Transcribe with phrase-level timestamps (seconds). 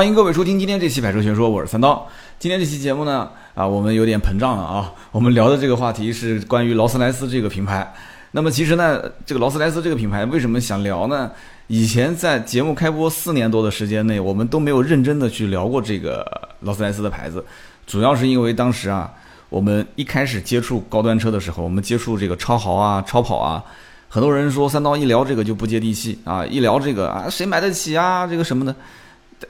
[0.00, 2.08] 欢迎各位收听今天这期《百车全说》，我是三刀。
[2.38, 4.90] 今天这期节目呢，啊，我们有点膨胀了啊。
[5.12, 7.92] 我们聊的这个话题是关于劳斯莱斯这个品牌。
[8.30, 11.30] 那么其实呢，这个劳斯莱斯这个品牌为什么想聊呢？
[11.66, 16.24] 以前在节目开播四年多的时间内，我们都没有认真的去聊过这个
[16.60, 17.44] 劳斯莱斯的牌子，
[17.86, 19.12] 主要是因为当时啊，
[19.50, 23.62] 我们一开始接触高端车的时候，我们接触这个超豪啊、超跑啊，
[24.08, 28.26] 很多人说三刀一聊这个就不接地气啊，一聊这个啊，谁买得起啊？
[28.26, 28.74] 这个什么的。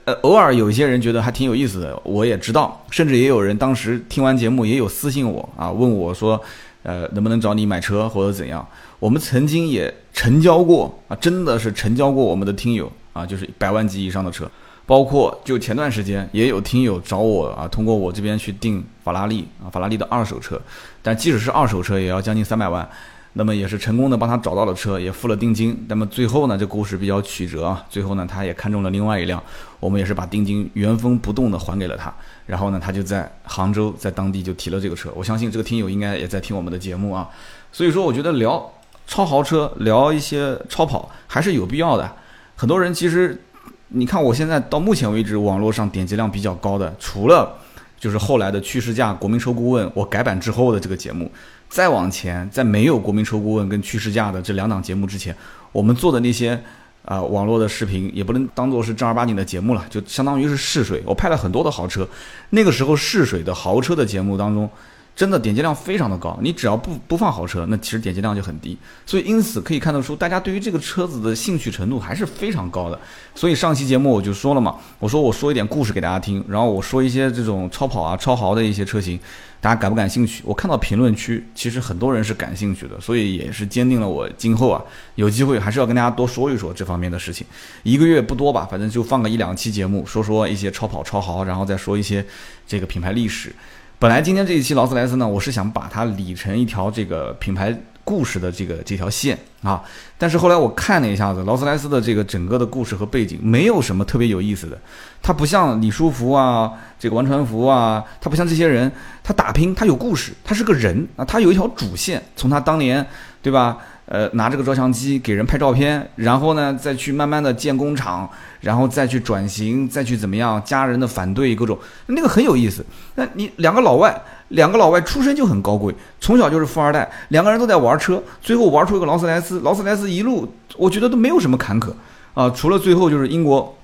[0.05, 6.41] 呃，偶尔有一些人觉得还挺有意思的，我也知道，甚至也有人当时听完节目也有私信我啊，问我说，
[6.83, 8.65] 呃，能不能找你买车或者怎样？
[8.99, 14.49] 我们曾经也成交过啊，真的是成交过我们的听友啊，就是百万级以上的车，
[14.85, 20.59] 包括就前段时间也有听友找我啊，通过我这边去订法拉利啊，法拉利的二手车，
[21.01, 22.87] 但即使是二手车也要将近三百万。
[23.33, 25.85] 那么也是成功的帮他找到了车，也付了定金。
[25.87, 27.81] 那么最后呢，这故事比较曲折啊。
[27.89, 29.41] 最后呢，他也看中了另外一辆，
[29.81, 32.13] 我们也是把定金原封不动的还给了他。
[32.45, 35.11] 然后呢，他就在杭州，在当地就提了这个车。
[35.13, 37.27] 我相信这个听友应该也在听我们的节目啊。
[37.73, 38.71] 所以说，我觉得聊
[39.05, 42.09] 超豪车，聊一些超跑还是有必要的。
[42.55, 43.41] 很多人其实，
[43.89, 47.53] 你看我现在到目前为止，网络上点击量比较高的，除了
[47.99, 51.31] 就是后来的趋势价、国民车顾问我改版之后的这个节目。
[51.69, 55.33] 再往前，在没有国民车顾问跟趋势价的这两档节目之前，
[55.71, 56.61] 我们做的那些
[57.05, 61.01] 啊网络的视频也不能当做是正儿八经的节目了，就相当于是试水。
[61.05, 62.07] 我拍了很多的豪车，
[62.51, 64.69] 那个时候试水的豪车的节目当中。
[65.13, 68.77] 真的点击量非常的高，你只要不不放豪车，那其实点击量就很低。
[69.05, 72.97] 所以因此可以看得出，大家对于这个车子的兴趣程度还是非常高的。
[73.35, 79.19] 所以上期节目我就说了嘛，我说我说一点故事给大家听，然后我说一些这种超跑啊、超豪的一些车型，
[79.61, 80.41] 大家感不感兴趣？
[80.43, 87.45] 我看到评论区其实很多人是感兴趣的，所以也是坚定了我今后啊有机会还是要跟大家多说一说这方面的事情。
[87.83, 92.25] 一个月不多吧，反正就放个一两期节目，说说一些超跑、超豪，然后再说一些
[92.65, 93.53] 这个品牌历史。
[93.99, 97.71] 本来今天这一期劳斯莱斯呢，我是想把它理成一条这个品牌
[98.11, 99.81] 故事的这个这条线啊，
[100.17, 104.77] 但是后来我看了一下子劳斯莱斯的这个整个的故事和背景，没有什么特别有意思的。
[105.21, 106.69] 它不像李书福啊，
[106.99, 108.91] 这个王传福啊，他不像这些人，
[109.23, 113.07] 他打拼，他有故事，他是个人啊，他有一条主线，从他当年，
[113.41, 113.77] 对吧？
[114.07, 118.29] 呃，拿这个照相机给人拍照片，然后呢，再去慢慢的建工厂，
[118.59, 120.61] 然后再去转型，再去怎么样？
[120.65, 122.85] 家人的反对，各种那个很有意思。
[123.15, 124.21] 那你两个老外，
[124.51, 129.59] 两个老外出身就很高贵，从小就是富二代，两个人都在玩车，最后玩出一个劳斯莱斯。
[129.61, 130.47] 劳斯莱斯一路，
[130.77, 131.91] 我觉得都没有什么坎坷
[132.33, 133.75] 啊，除了最后就是英国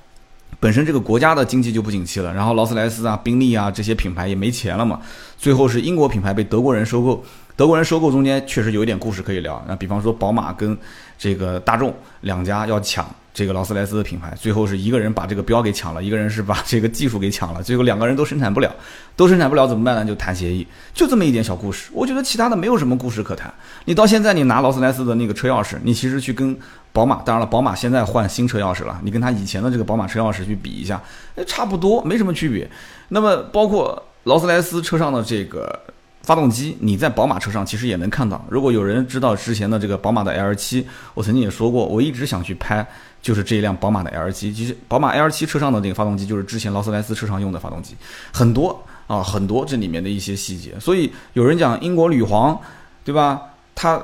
[0.60, 5.00] 本身这个国家的经济就不景气了，然后劳斯莱斯啊、宾利啊这些品牌也没钱了嘛，
[5.38, 7.24] 最后是英国品牌被德国人收购。
[7.56, 10.78] 德国人收购中间确实有一点故事可以聊，那比方说宝马跟
[11.18, 11.92] 这个大众
[12.22, 13.04] 两家要抢
[13.38, 18.76] 这个劳斯莱斯的品牌，最后是一个人把这个标给抢了，一个人是把这个技术给抢了，最后两个人都生产不了，
[19.16, 20.04] 都生产不了怎么办呢？
[20.04, 21.92] 就谈协议，就这么一点小故事。
[21.94, 23.54] 我觉得其他的没有什么故事可谈。
[23.86, 26.58] 你到现在你拿劳斯莱斯的那个车钥匙，你其实去跟
[26.92, 31.00] 宝马，当然了，宝马现在换新车钥匙了，你跟他以前的这个宝马车钥匙去比一下，
[31.36, 32.68] 哎，差不多，没什么区别。
[33.10, 35.80] 那么包括劳斯莱斯车上的这个。
[36.24, 38.46] 发动机你在宝马车上其实也能看到。
[38.50, 40.84] 如果有人知道之前的这个宝马的 L7，
[41.14, 42.86] 我曾经也说过，我一直想去拍，
[43.28, 44.54] 就是这一辆宝马的 L7。
[44.54, 47.94] 其实宝马 L7 车上的那个发动机就是之前劳斯莱斯车上用的发动机，
[48.32, 50.80] 很多啊，很多这里面的一些细节。
[50.80, 52.58] 所以有人讲英国女皇，
[53.04, 53.42] 对吧？
[53.76, 54.02] 他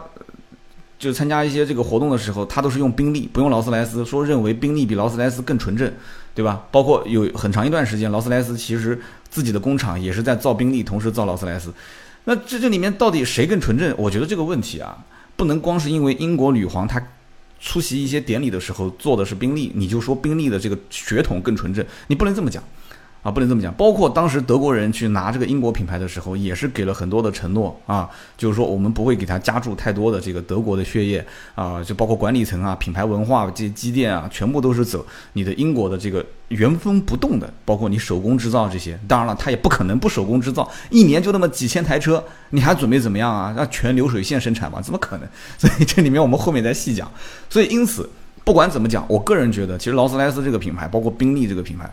[0.99, 5.89] 就参加一些这个活动的时候，他都是用宾利，不用劳斯莱斯，说认为宾利比劳斯莱斯更纯正，
[6.35, 6.61] 对吧？
[6.69, 11.73] 包括有很长一段时间，劳斯莱斯其实自己的工厂也是在造宾利，同时造劳斯莱斯。
[12.25, 13.95] 那这这里面到底谁更纯正？
[13.97, 14.97] 我觉得这个问题啊，
[15.37, 17.01] 不能光是因为英国女皇她
[17.63, 22.61] 出席一些典礼的时候坐的是宾利，你就说宾利的这个血统更纯正，你不能这么讲。
[23.23, 23.73] 啊，不能这么讲。
[23.73, 31.25] 包括当时德国人去拿这个英国品牌的时候，也是给了很多的承诺啊，就是说我们不会给他加注太多的这个德国的血液
[31.55, 38.99] 啊，就包括管理层啊、品牌文化这些积淀啊，全部都是走你的英国的这个原封不动的，包括你手工制造这些。
[39.07, 43.53] 当然了，他也不可能不手工制造，一年就那么几千台车，你还准备怎么样啊？
[43.55, 44.81] 让全流水线生产吗？
[44.81, 45.29] 怎么可能？
[45.57, 47.09] 所以这里面我们后面再细讲。
[47.49, 48.09] 所以因此，
[48.43, 51.89] 不管怎么讲，我个人觉得，其实劳斯莱斯这个品牌，包括宾利这个品牌，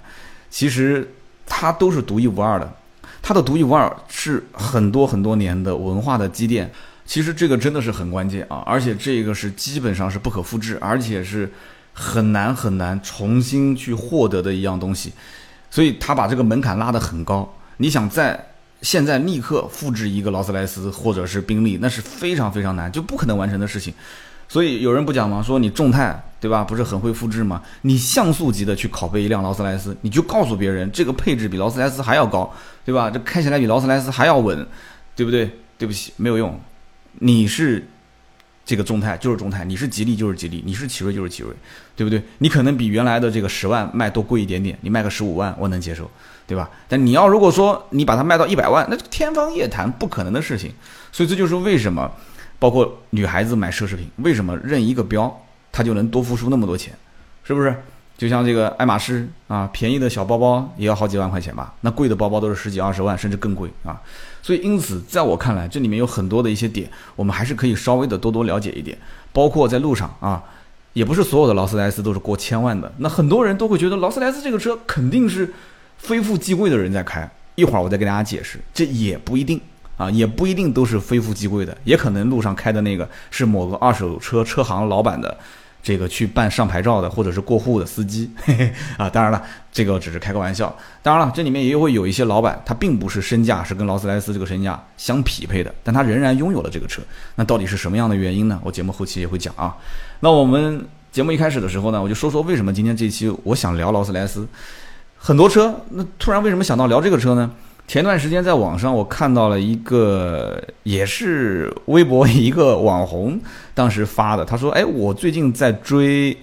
[0.50, 1.08] 其实。
[1.52, 2.72] 它都是独一无二的，
[3.20, 6.72] 它的独一无二是很多很多年的文化的积淀。
[7.04, 11.50] 其实这个真的是很关键啊，而且这个是基本上是不可复制，而且是
[11.92, 15.12] 很难很难重新去获得的一样东西。
[15.70, 17.52] 所以他把这个门槛拉得很高。
[17.78, 18.46] 你想在
[18.80, 23.92] 现在立刻复制一个劳斯莱斯或者是宾利，那是非常非常难，就不可能完成的事情。
[24.50, 25.40] 所以有人不讲吗？
[25.40, 27.62] 说你众泰对吧，不是很会复制吗？
[27.82, 32.52] 你像素级的去拷贝一辆劳斯莱斯，你就告诉别人这个配置比劳斯莱斯还要高，
[32.84, 33.08] 对吧？
[33.08, 34.66] 这开起来比劳斯莱斯还要稳，
[35.14, 35.48] 对不对？
[35.78, 36.58] 对不起，没有用。
[37.20, 37.86] 你是
[38.64, 41.52] 这个众泰就是众泰，你是吉利就是吉利，你是奇瑞就是奇瑞，
[41.94, 42.20] 对不对？
[42.38, 46.10] 你 可能比原来的这个十万卖多贵一点点，你卖个十五万我能接受，
[46.46, 46.68] 对吧？
[46.88, 50.72] 但你要如果说你把它卖到一百万，那天方夜谭，不可能的事情。
[51.12, 52.10] 所以这就是为什么，
[52.60, 56.94] 包括女孩子买奢侈品，为什么认一个标，她就能多付出那么多钱，
[57.42, 57.74] 是不是？
[58.16, 63.98] 就像这个爱马仕啊，便宜的小包包也要好几万块钱吧，那贵的包包都是十几二十万，甚至更贵啊。
[64.42, 66.86] 所以因此，在我看来，这里面有很多的一些点，
[67.16, 68.96] 我们还是可以稍微的多多了解一点。
[69.32, 70.44] 包括在路上啊，
[70.92, 72.92] 也不是所有的劳斯莱斯都是过千万的。
[72.98, 75.50] 那很多人都会觉得劳斯莱斯这个车肯定是
[75.96, 77.26] 非富即贵的人在开。
[77.54, 79.58] 一会儿我再给大家解释，这也不一定
[80.00, 85.36] 啊，也不一定都是非富即贵的，也可能路上开的那个是某个二手车车行老板的。
[85.82, 89.42] 这个去办上牌照的，或者是过户的司机，嘿嘿啊，当然了，
[89.72, 90.76] 这个只是开个玩笑。
[91.02, 97.00] 当然了，这里面也会有一些老板，他并不是身价是跟劳斯莱斯这个身价相匹配的，但他仍然拥有了这个车。
[97.34, 98.60] 那到底是什么样的原因呢？
[98.62, 99.74] 我节目后期也会讲啊。
[100.20, 104.46] 那我们节目一开始的时候呢，我就说说为什么今天这期我想聊劳斯莱斯。
[105.16, 107.50] 很多车，那突然为什么想到聊这个车呢？
[107.90, 113.36] 前段时间在网上我看到了一个，也是微博一个网红
[113.74, 116.38] 当时发的，他说：“哎，我最近在追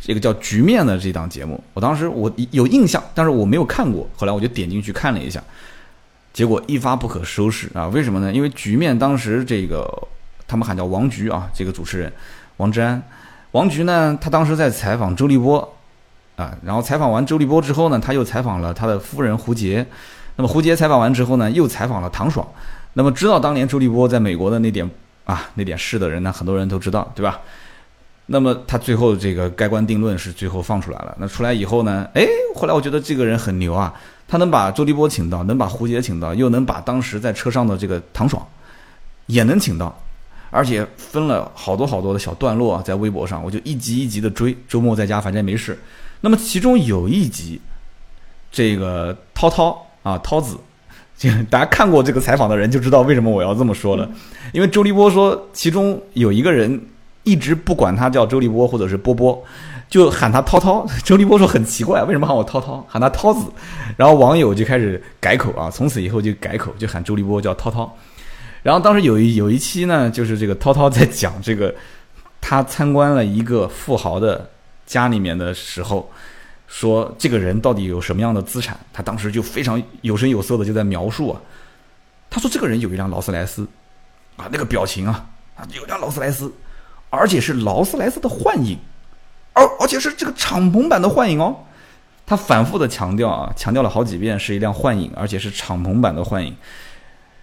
[0.00, 4.04] 这个叫《局面》的这档节目。”我当时我有印象，但是我没有看过。
[4.16, 5.40] 后来我就点进去看了一下，
[6.32, 7.86] 结果一发不可收拾啊！
[7.86, 8.32] 为什么呢？
[8.32, 9.88] 因为《局面》当时这个
[10.48, 12.12] 他们喊叫王菊啊，这个主持人
[12.56, 13.00] 王志安，
[13.52, 15.76] 王菊呢，他当时在采访周立波
[16.34, 19.86] 啊，然后采访完周立波之后呢，他又采访了他的夫人胡洁。
[20.36, 22.46] 那么胡杰采访完之后呢，又采访了唐爽。
[22.94, 24.88] 那么知道当年周立波在美国的那点
[25.24, 27.40] 啊那点事的人呢，很多人都知道，对吧？
[28.26, 31.14] 那么他最后这个盖棺定论是最后放出来了。
[31.18, 33.92] 那出来以后呢，哎，后来我觉得这个人很牛啊，
[34.26, 38.46] 他能把周立波请到，能把胡杰请到，又能把当时在车上的这个唐爽
[39.26, 39.94] 也能请到，
[40.50, 44.56] 而且分了好多好多的小段落啊，在微博上，我就一集一集的追。
[44.68, 45.78] 周末在家反正没事。
[46.20, 47.60] 那么其中有一集，
[48.50, 49.84] 这个涛涛。
[50.04, 50.56] 啊，涛子，
[51.16, 54.06] 就大家看过这个采访的人就知道为什么我要这么说了，
[54.52, 56.78] 因为周立波说其中有一个人
[57.22, 59.42] 一直不管他叫周立波或者是波波，
[59.88, 60.86] 就喊他涛涛。
[61.02, 63.46] 周立波说很奇怪，为什么喊我涛涛，喊他涛子？
[63.96, 67.90] 然后网友就开始改口啊，从此以后就改口，就喊周立波叫涛涛。
[68.62, 71.74] 然后当时有一有一期呢，就是这个涛涛在讲这个
[72.42, 74.50] 他参观了一个富豪的
[74.84, 76.10] 家里面的时候。
[76.76, 78.76] 说这个人到底有什么样的资产？
[78.92, 81.40] 他当时就非常有声有色的就在描述啊。
[82.28, 83.64] 他说这个人有一辆劳斯莱斯，
[84.34, 85.24] 啊，那个表情啊，
[85.54, 86.52] 啊，有辆劳斯莱斯，
[87.10, 88.76] 而且是劳斯莱斯的幻影，
[89.52, 91.56] 而而且是这个敞篷版的幻影哦。
[92.26, 96.52] 他反复的强调啊，强调了好几遍是一辆幻影，而且是敞篷版的幻影。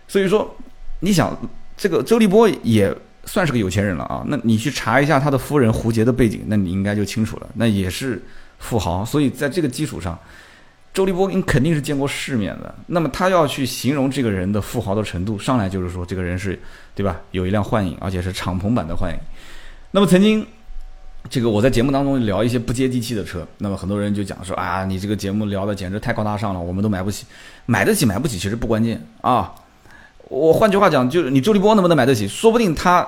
[0.09, 0.53] 所以说，
[0.99, 1.33] 你想
[1.77, 2.93] 这个周立波也
[3.23, 4.25] 算是个有钱人了啊。
[4.27, 7.47] 那你去查一下他的夫人胡洁的背景，那你应该就清楚了。
[7.53, 8.21] 那也是。
[8.61, 10.17] 富豪，所以在这个基础上，
[10.93, 12.73] 周立波你肯定是见过世面的。
[12.87, 16.57] 那么他要去形容这个人的富豪的程度，上来就是说这个人是，
[16.95, 17.19] 对吧？
[17.31, 19.17] 有一辆幻影，而且是敞篷版的幻影。
[19.89, 20.45] 那么曾经，
[21.29, 27.25] 这个我在节目当中聊一些不接地气的车，那么很多人就讲说啊，你这个节目聊的简直太高大上了，我们都买不起。
[27.65, 29.53] 买得起买不起其实不关键啊。
[30.29, 32.27] 我换句话讲，就是你周立波能不能买得起？
[32.27, 33.07] 说不定他，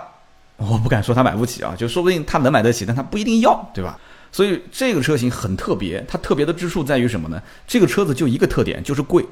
[0.58, 3.98] 我不敢说他买不起啊，就说不定他能买得起，但他不一定要，对吧？
[4.34, 7.42] 所以这个车型很特别，它特别的之处在于什么呢？
[7.66, 9.24] 这个车子就一个特点，就是贵，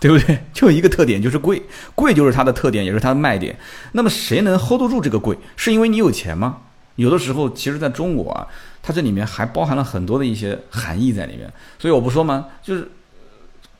[0.00, 0.44] 对不对？
[0.52, 1.62] 就一个特点，就是贵，
[1.94, 3.56] 贵就是它的特点，也是它的卖点。
[3.92, 5.38] 那么谁能 hold 得住这个贵？
[5.56, 6.58] 是因为你有钱吗？
[6.96, 8.46] 有的时候，其实在中国啊，
[8.82, 11.50] 它这里面还包含了很多的一些含义在里面。
[11.78, 12.48] 所以我不说吗？
[12.62, 12.90] 就是。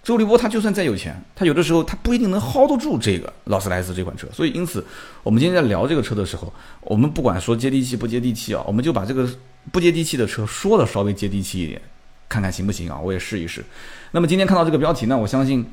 [0.02, 4.26] 周立波他就算再有钱，他有的时候他不一定能 hold 得住这个劳斯莱斯这款车。
[4.32, 4.84] 所以因此，
[5.22, 9.28] 我们今天在聊这个车的时候，我们不管说接地气不接地气啊，我们就把这个
[9.70, 11.80] 不接地气的车说的稍微接地气一点，
[12.28, 12.98] 看看行不行啊？
[12.98, 13.64] 我也试一试。
[14.10, 15.64] 那么今天看到这个标题呢，我相信，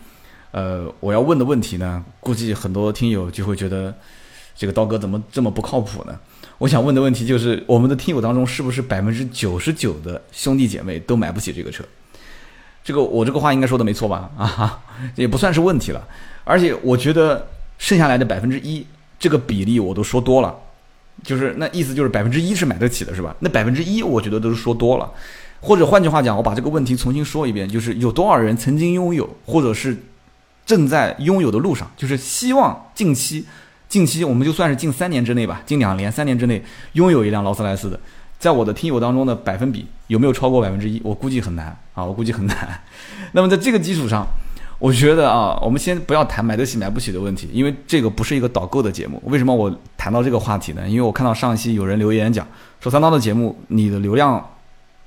[0.51, 3.91] 呃，我要问的问题呢，估计很多听友就会觉得，
[4.55, 6.19] 这个刀哥怎么这么不靠谱呢？
[6.59, 11.83] 我想问的问题就是，我们的听友当中是不是百分之九十九的兄弟姐妹都买不起这个车？
[12.83, 14.29] 这个我这个话应该说的没错吧？
[14.37, 14.79] 啊，
[15.15, 16.01] 也不算是问题了。
[16.43, 18.85] 而且我觉得剩下来的百分之一，
[19.19, 20.55] 这个比例我都说多了，
[21.23, 23.35] 就是那意思就是百分之一是买得起的，是吧？
[23.39, 25.09] 那百分之一我觉得都是说多了。
[25.61, 29.95] 或者换句话讲，我把这个问题重新说一遍，就是有多少人曾经拥有，或者是
[30.65, 33.45] 正在拥有的路上，就是希望近期
[33.89, 37.99] 近期我们就算是近三年之内吧，近两年、三年之内拥有一辆劳斯莱斯的，
[38.39, 40.99] 在我的听友当中的百分比有没有超过百分之一？
[41.03, 42.81] 我估计很难啊，我估计很难。
[43.33, 44.25] 那么在这个基础上，
[44.79, 49.21] 我觉得啊，我们先不要谈买得起买不起的问题，因为这个不是一个导购的节目。
[49.25, 50.87] 为什么我谈到这个话题呢？
[50.87, 52.47] 因为我看到上一期有人留言讲
[52.79, 54.43] 说三刀的节目你的流量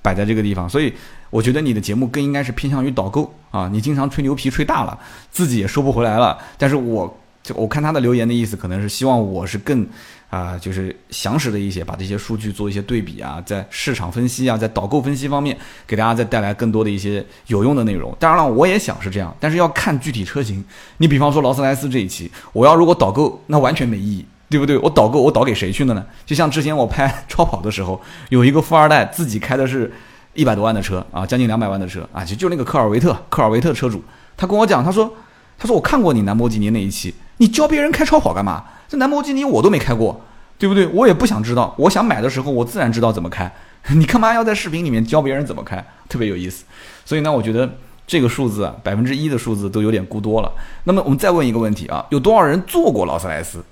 [0.02, 0.92] 摆在这个地方，所以
[1.30, 3.66] 我觉得你的节目更应该是偏向于导购啊。
[3.72, 4.98] 你经常吹牛皮吹大了，
[5.30, 6.36] 自己也收不回来了。
[6.58, 7.18] 但是我。
[7.42, 9.84] 就我看他的留言的意思，可能是希望我是更
[10.32, 15.54] 啊，就是详实的一些，把这些数据做一些对比啊，在市场分析啊，在导购分析方面，
[15.86, 18.16] 给大家再带来更多的一些有用的内容。
[18.18, 20.64] 当然了，我也想是这样，但是要看具体车型。
[20.96, 24.78] 你比方说劳斯莱斯这一期，我要如果导购，那完全没意义，对不对？
[24.78, 26.02] 我导购，我导给谁去了呢？
[26.24, 29.92] 就像之前我拍 超跑的时候，有一个富二代自己开的是
[30.32, 34.02] 一百多万的车啊，将近两百万的车啊，就就那个科尔维特，科尔维特车主，
[34.34, 35.12] 他跟我讲，他说，
[35.58, 37.14] 他说我看过你兰博基尼那一期。
[37.38, 38.62] 你教别人开超跑干嘛？
[38.92, 40.20] 这兰博基尼我都没开过，
[40.58, 40.86] 对不对？
[40.88, 41.74] 我也不想知道。
[41.78, 43.50] 我想买的时候，我自然知道怎么开。
[43.96, 45.82] 你干嘛要在视频里面教别人怎么开？
[46.10, 46.66] 特别有意思。
[47.06, 50.52] 所以呢，我觉得这个数字啊，百分之一的数字都有点估多了。
[50.84, 53.64] 那么我们再问一个问题啊，有多少人坐过劳斯莱斯？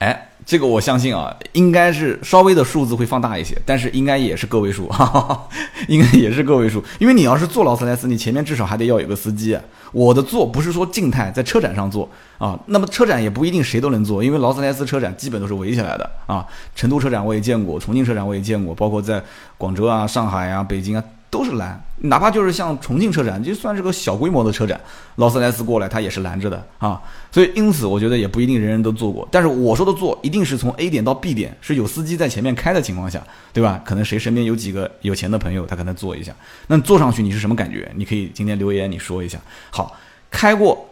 [0.00, 0.29] 哎。
[0.44, 5.48] 这个我相信啊，应该是稍微的数字会放大一些，但是应该也是个位数，哈哈哈，
[5.88, 6.82] 应该也是个位数。
[6.98, 9.56] 因为你要是坐劳斯莱斯，你前面至少还得要有个司机。
[9.92, 16.46] 我的坐不是说静态在车展上坐啊，那么车展也不一定谁都能坐，因为劳斯莱斯车展基本都是围起来的啊。
[16.74, 19.22] 成都车展我也见过，重庆车展我也见过，包括在
[19.58, 21.04] 广州啊、上海啊、北京啊。
[21.30, 24.80] 都是拦，哪怕就是像重庆车展，就算是个小规模的车展，
[25.14, 27.00] 劳斯莱斯过来，它也是拦着的啊。
[27.30, 29.26] 所以因此，我觉得也不一定人人都坐过。
[29.30, 33.22] 但是我说的坐，一定是从 A 点到 B 点，是有司机在前面开的情况下，
[33.52, 33.80] 对吧？
[33.84, 36.34] 可能谁身边有几个有钱的朋友，他可能坐一下。
[36.66, 37.88] 那坐上去你是什么感觉？
[37.94, 39.38] 你可以今天留言你说一下。
[39.70, 39.96] 好，
[40.30, 40.89] 开过。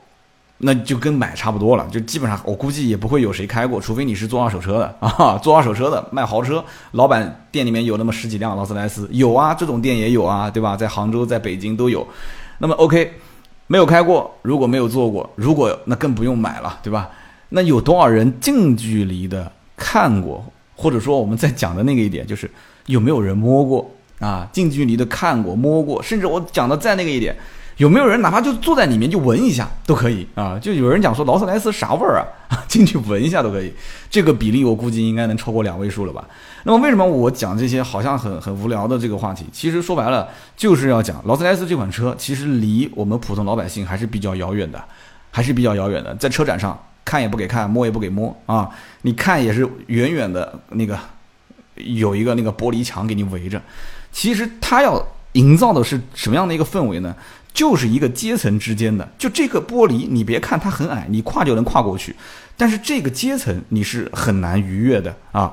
[0.60, 10.76] 那就跟买差不多了，就基本上我估计也不会有谁开过，除非你是做二手车的 啊，做二手车的卖豪车，老板店里面有那么十几辆劳斯莱斯，有啊，这种店也有啊，对吧？
[10.76, 12.04] 在杭州、在北京都有。
[12.58, 13.12] 那么 OK，
[13.68, 17.08] 没有开过，如果没有做过，如果那更不用买了，对吧？
[17.50, 22.50] 那有多少人近距离的看过，或者说我们在讲的那个一点，就是
[22.86, 23.88] 有没有人摸过
[24.18, 24.48] 啊？
[24.52, 27.36] 近距离的看过、摸过，甚至我讲的再那个一点。
[27.78, 30.58] 有没有人哪怕就坐在里面就闻一下都可以啊？
[30.58, 32.18] 就有人讲说劳斯莱斯啥味儿
[32.48, 32.58] 啊？
[32.68, 33.72] 进去闻一下都可以，
[34.10, 36.24] 这个比例我估计应该能超过两位数了吧？
[36.64, 39.46] 那么为什么我讲这些好像很很无聊的这个话题？
[39.52, 44.82] 其实说白了就是要讲劳斯莱斯这款车，其实离我们普通老百姓还是比较遥远的，
[45.30, 46.12] 还是比较遥远的。
[46.16, 48.68] 在车展上看也不给看，摸也不给摸啊！
[49.02, 50.98] 你看也是远远的那个
[51.76, 53.62] 有一个那个玻璃墙给你围着。
[54.10, 55.00] 其实它要
[55.32, 57.14] 营造的是什么样的一个氛围呢？
[57.58, 62.14] 就是一个阶层之间的，就这个玻璃，你别看它很矮，你跨就能跨过去，
[62.56, 65.52] 但是这个阶层你是很难逾越的啊！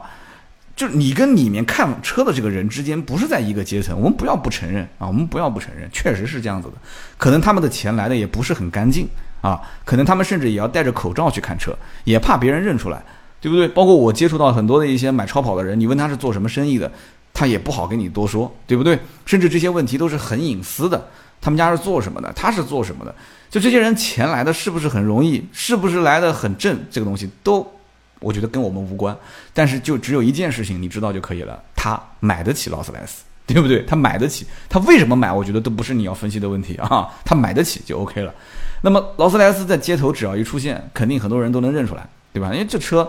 [0.75, 6.75] 就你跟里面看车的这个人之间不是在一个阶层，我们不要不承认啊，我们不要不承认，确实是这样子的。
[7.17, 9.07] 可能他们的钱来的也不是很干净
[9.41, 13.01] 啊，可能他们甚至也要戴着口罩去看车，也怕别人认出来，
[13.41, 13.67] 对不对？
[13.69, 16.91] 包括我接触到很多的一些买超跑的人，你问他是做什么生意的，
[17.33, 18.99] 他也不好跟你多说，对不对？
[19.25, 21.09] 甚至这些问题都是很隐私的。
[21.45, 22.33] 他们家是做什么的？
[22.33, 23.13] 他是做什么的？
[23.51, 25.47] 就这些人钱来的是不是很容易？
[25.53, 26.75] 是不是来的很正？
[26.89, 27.71] 这个东西都，
[28.19, 29.15] 我觉得跟我们无关。
[29.53, 33.83] 但是就只有一件事情你知道就可以了：他买得起劳斯莱斯，对不对？
[33.83, 35.31] 他买得起，他为什么买？
[35.31, 37.07] 我觉得都不是你要分析的问题啊。
[37.23, 38.33] 他买得起就 OK 了。
[38.81, 42.51] 那么劳斯莱斯在街头只要一出现，肯定很多人都能认出来，对吧？
[42.51, 43.07] 因为这车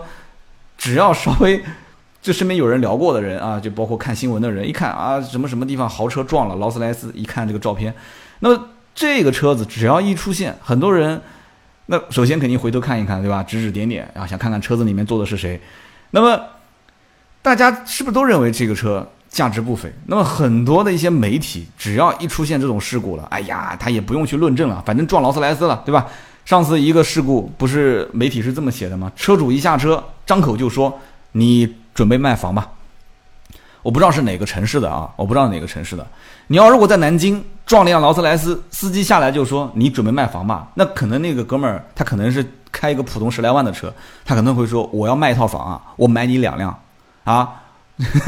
[0.77, 1.59] 只要稍微。
[2.19, 7.93] 就身边有人聊过的人啊，就包括看新闻的人，一看啊，什么什么地方豪车撞了劳斯莱斯，一看这个照片，
[8.39, 11.21] 那么这个车子只要一出现，很多人，
[11.87, 13.43] 那首先肯定回头看一看，对吧？
[13.43, 15.59] 指指点点啊，想看看车子里面坐的是谁。
[16.11, 16.41] 那么
[17.41, 19.91] 大家是不是都认为这个车价值不菲？
[20.05, 26.07] 那么很多的一些媒体，只要一出现这种事故了，哎呀，他也不用去论证了，反正撞劳斯莱斯了，对吧？
[26.45, 29.11] 上次一个事故不是媒体是这么写的吗？
[29.15, 30.99] 车主一下车，张口就说
[31.31, 31.75] 你。
[31.97, 32.69] 准备卖房吧，
[33.81, 36.05] 我不知道是哪个城市的啊，我不知道哪个城市的。
[36.45, 43.93] 你要如果在南京撞辆劳斯莱斯，司机下来就说你准备卖房吧，那可能那个哥们儿他可能是开一个普通十来万的车，
[44.25, 46.75] 他可能会说我要卖一套房啊，我买你两辆
[47.25, 47.49] 啊，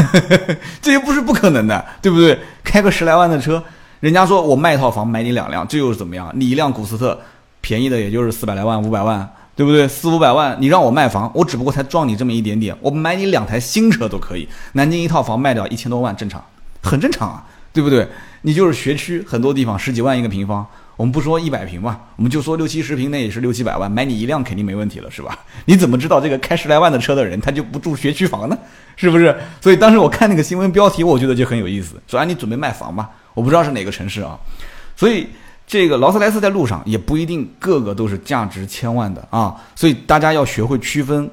[0.81, 2.37] 这又不是不可能的，对不对？
[2.63, 3.63] 开个十来万的车，
[4.01, 6.29] 人家说我卖一套房买你两辆，这又是怎么样？
[6.35, 7.19] 你一辆古斯特
[7.61, 9.27] 便宜的也就是四百来万五百万。
[9.55, 9.85] 对不对？
[9.89, 14.47] 四五百万，你让我卖房，我只不过才撞你这么一点点，我买你两台新车都可以。
[14.71, 16.41] 南京一套房卖掉一千多万，正常，
[16.81, 17.43] 很正常啊，
[17.73, 18.07] 对不对？
[18.41, 20.65] 你就是学区很多地方十几万一个平方，
[20.95, 25.37] 我们不说一百平嘛，我们就说六七十平，那也是六七百万，买你一辆肯定没问题了，是吧？
[25.65, 28.57] 你怎么知道这个开十来万的车的人他就不住学区房呢？
[28.95, 29.35] 是不是？
[29.59, 33.09] 所以当时我看那个新闻标题，我觉得就很有意思，说啊你准备卖房嘛？
[33.33, 34.39] 我不知道是哪个城市啊。
[34.95, 35.27] 所以
[35.67, 41.29] 这个劳斯莱斯在路上也不一定个个都是价值千万的啊，所以大家要学会区分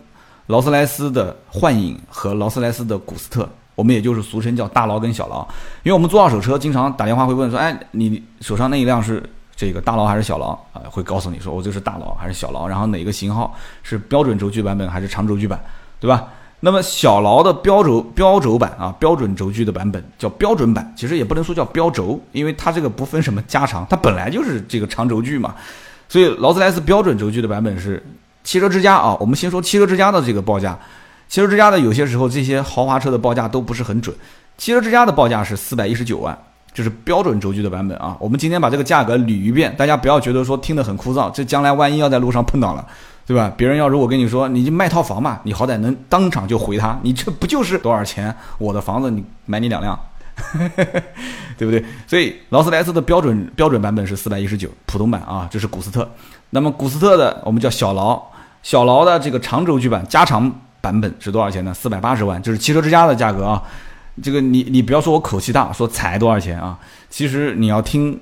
[0.47, 3.49] 劳斯莱斯的幻影和劳斯莱斯的古斯特。
[3.76, 5.47] 我们也就是俗称叫大劳跟小劳，
[5.85, 9.23] 因为我们做二手车，经常打电话会问说，哎，你手上那一辆是
[9.54, 10.83] 这个大劳还是小劳啊？
[10.90, 15.61] 会告诉你说，我这是大劳还是小劳，然后哪个型号是标准轴距版本还是长轴距版，
[16.00, 16.26] 对吧？
[16.61, 25.54] 那么小劳的标轴标轴版啊，标准轴距的版本叫标准版，其实也不能说叫标轴，因为它这个不分什么加长，它本来就是这个长轴距嘛。
[26.09, 28.02] 所以劳斯莱斯标准轴距的版本是
[28.42, 30.78] 汽车之家啊，我们先说汽车之家的这个报价。
[31.28, 34.14] 汽车之家的有些时候，这些豪华车的报价都不是很准。
[34.56, 36.37] 汽车之家的报价是四百一十九万，
[36.73, 38.16] 就是标准轴距的版本啊。
[38.18, 41.30] 我们今天把这个价格捋一遍，大家不要觉得说听得很枯燥。
[41.30, 42.87] 这将来万一要在路上碰到了，
[43.26, 43.52] 对吧？
[43.56, 48.35] 别人要如果跟你说，你就卖套房嘛，你好歹能当场就回他，你这不就是多少钱？
[48.56, 49.99] 我的房子你买你两辆，
[51.59, 51.85] 对不对？
[52.06, 56.09] 所以劳斯莱斯的标准标准版本是四百一十九，普通版啊，这是古斯特。
[56.50, 58.23] 那么古斯特的我们叫小劳，
[58.62, 60.62] 小劳的这个长轴距版加长。
[60.87, 61.75] 版本是多少钱呢？
[61.75, 63.61] 四百八十万，就是汽车之家的价格啊。
[64.23, 66.78] 这个你你不要说我口气大，说才多少钱啊？
[67.11, 68.16] 其实你要听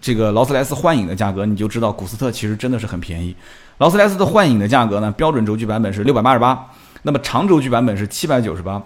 [0.00, 3.34] 这个劳斯莱斯幻影的价格，你就知道古斯特其实真的是很便宜。
[3.78, 6.66] 劳斯莱斯的幻影的价格呢，标准轴距版本是六百八十八，
[7.02, 8.80] 那么长轴距版本是七百九十八。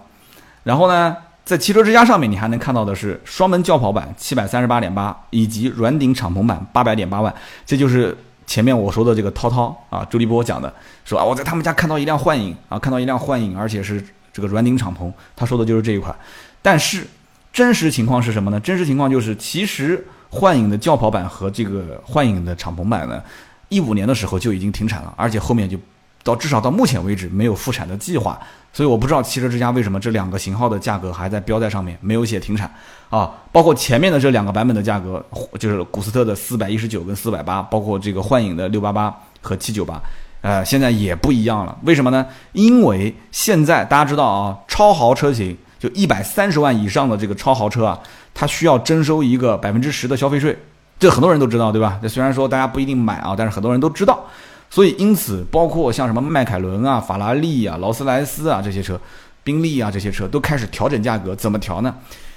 [0.63, 7.31] 然后呢，在汽车之家上面，你还能看到的是双门轿跑版七百三十八点八，以及软顶敞篷版八百点八万，
[7.65, 8.17] 这就是。
[8.45, 10.73] 前面我说的这个涛涛啊，周立波讲的，
[11.03, 16.15] 说啊，我在他们家看到一辆幻影啊，看到一辆幻影，而且是这个软顶敞篷，他说的就是这一款。
[16.61, 17.05] 但是
[17.51, 18.59] 真实情况是什么呢？
[18.59, 23.21] 真实情况就是，其实幻影的轿跑版和这个幻影的敞篷版呢，
[23.69, 25.77] 一五年的时候就已经停产了，而且后面就。
[26.25, 28.39] 到至少到目前为止没有复产的计划，
[28.73, 32.69] 所以我不知道汽车之家为什么这两个型号的价格还在标在上面，没有写停产
[33.11, 33.31] 啊。
[33.51, 35.23] 包括前面的这两个版本的价格，
[35.59, 40.01] 就是古斯特的四百一十九跟四百八，包括这个幻影的六八八和七九八，
[40.41, 41.77] 呃，现在也不一样了。
[41.83, 42.25] 为什么呢？
[42.53, 47.99] 因为现在大家知道啊，超豪车型就一百三十万以上的这个超豪车啊，
[48.33, 50.57] 它需要征收一个百分之十的消费税，
[50.97, 51.99] 这很多人都知道，对吧？
[52.01, 54.25] 这虽然说大家不一定买啊，但是很多人都知道。
[54.69, 58.99] 所以，因此，包括像什么迈凯伦啊、法拉利啊、劳斯莱斯啊这些车，
[59.43, 61.35] 宾利啊这些车都开始调整价格。
[61.35, 61.95] 怎么调呢？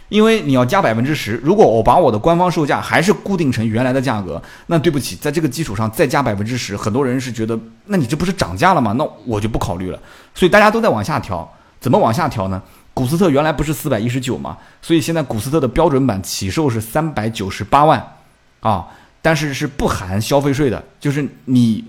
[0.08, 8.92] 因为你要加百分之十，如果我把我的官方售价还是固定成原来的价格，那对不起，在这个基础上再加百分之十，很多人是觉得，那你这不是涨价了吗？
[8.96, 9.98] 那我就不考虑了。
[10.34, 11.46] 所以大家都在往下调。
[11.80, 12.62] 怎么往下调呢？
[12.94, 14.56] 古斯特原来不是四百一十九吗？
[14.80, 18.14] 所以现在古斯特的标准版起售是三百九十八万，
[18.60, 18.86] 啊，
[19.20, 21.84] 但是是不含消费税的，就是你。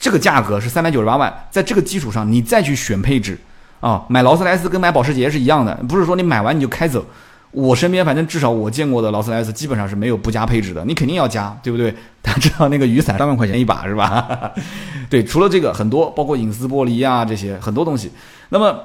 [0.00, 3.38] 这个价格是三百九十八万，在这个基础上，你再去选配置，
[3.80, 7.04] 啊，买劳斯莱斯跟买保时捷是一样的，不是说你买完你就开走。
[7.52, 11.94] 我身边反正至少我见过的劳斯莱斯基本上是没有不加配置的，你肯定要加，对不对？
[12.22, 14.52] 大家知道那个雨伞三万块钱一把是吧？
[15.10, 18.10] 对，除了这个很多，包括隐私玻璃啊这些很多东西。
[18.48, 18.84] 那么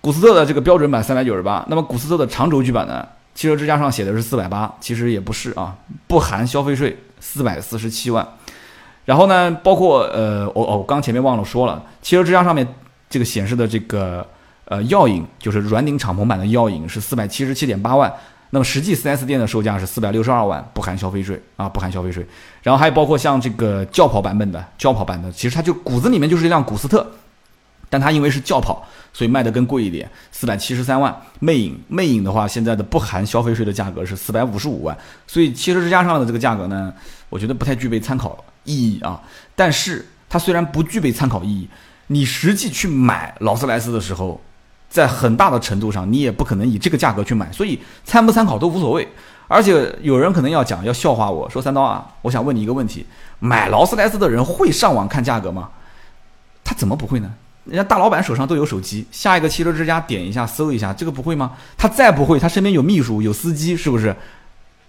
[0.00, 3.04] 古斯特的这个标准版三百九十八，那么古斯特的长轴距版呢？
[3.34, 5.74] 汽车之家上写的是四百八，其实也不是啊，
[6.06, 8.24] 不含消费税四百四十七万。
[9.04, 12.66] 然后呢，包括呃，我我刚前面忘了说了，汽车之家上面
[13.10, 14.26] 这个显示的这个
[14.64, 18.10] 呃耀影，就是软顶敞篷版的耀影是四百七十七点八万，
[18.48, 22.26] 那么实际 4S 店的售价是四百六十二万，不含消费税啊，不含消费税。
[22.62, 27.06] 然后还有包括像这个轿跑版本的轿跑版的，其实它就骨子里面就是一辆古斯特，
[27.90, 31.14] 但它因为是轿跑，所以卖的更贵一点，四百七十三万。
[31.40, 36.90] 魅影魅影的话，现在的不含消费税的价格是四百五十五万，所以汽车之家上的这个价格呢，
[37.28, 38.42] 我觉得不太具备参考。
[38.64, 39.22] 意义啊，
[39.54, 41.68] 但是它虽然不具备参考意义，
[42.08, 44.40] 你实际去买劳斯莱斯的时候，
[44.90, 49.08] 在很大的程度上，你也不可能以这个价格去买，所以参不参考都无所谓。
[49.46, 53.06] 而且有人可能要讲，要笑话我说三刀啊，我想问你一个问题：
[53.38, 55.68] 买劳斯莱斯的人会上网看价格吗？
[56.64, 57.30] 他怎么不会呢？
[57.64, 61.52] 人家大老板手上都有手机，下一个汽车之家点一下搜一下，这个不会吗？
[61.76, 64.16] 他再不会，他身边有秘书有司机，是不是？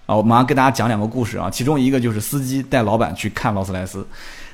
[0.06, 4.06] 啊，我马上跟大家讲两个故事啊，其中一个就是司机带老板去看劳斯莱斯。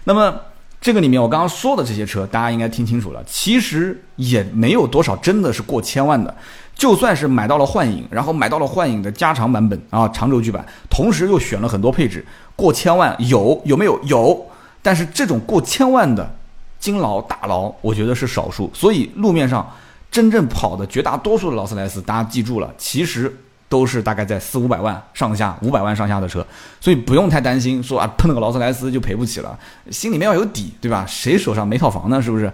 [0.05, 0.33] 那么
[0.79, 6.33] 这个里面我刚刚说的这些车，大家应该听清楚了，其实也没有多少真的是过千万的。
[6.73, 14.01] 就算是买到了幻影，然后买到了幻影的加长版本啊，长轴距版，同时又选了很多配置，过千万有有没有？
[14.05, 14.45] 有，
[14.81, 16.33] 但是这种过千万的
[16.79, 18.71] 金劳大劳，我觉得是少数。
[18.73, 19.69] 所以路面上
[20.09, 23.35] 真正跑的绝大多数的劳斯莱斯，大家记住了，其实。
[23.71, 26.45] 都是大概在四五百万上下，五百万上下的车，
[26.81, 29.57] 所以不用太担心说啊碰那个劳斯莱斯就赔不起了，
[29.89, 31.05] 心里面要有底，对吧？
[31.07, 32.21] 谁手上没套房呢？
[32.21, 32.51] 是不是？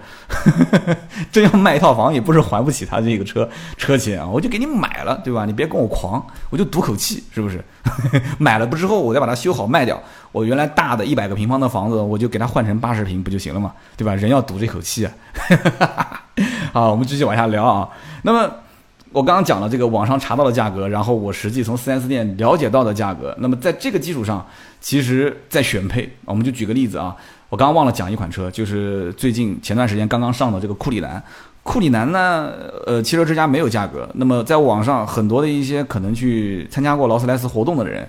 [1.33, 5.43] 真要卖一套房也不是还不起他这个车车钱啊，我就给你买了，对吧？
[5.43, 7.65] 你别跟我狂，我就赌口气，是不是？
[8.37, 9.99] 买了不之后我再把它修好卖掉，
[10.31, 14.13] 我原来大的一百个平方的房子，我就给它换成八十平不就行了嘛，对吧？
[14.13, 15.11] 人要赌这口气啊。
[16.71, 17.89] 好，我们继续往下聊啊。
[18.21, 18.51] 那么。
[19.17, 23.35] 我刚刚讲了这个网上查到的价格，然后我实际从 4S 店了解到的价格。
[23.39, 24.45] 那么在这个基础上，
[24.79, 27.15] 其实在选配，我们就举个例子啊。
[27.49, 31.21] 我刚刚忘了讲一款车，就是最近前段时间刚刚上的这个库里南。
[31.63, 32.51] 库里南呢，
[32.85, 34.07] 呃，汽车之家没有价格。
[34.13, 38.07] 那么在网上很多的一些可能去参加过劳斯莱斯活动的人，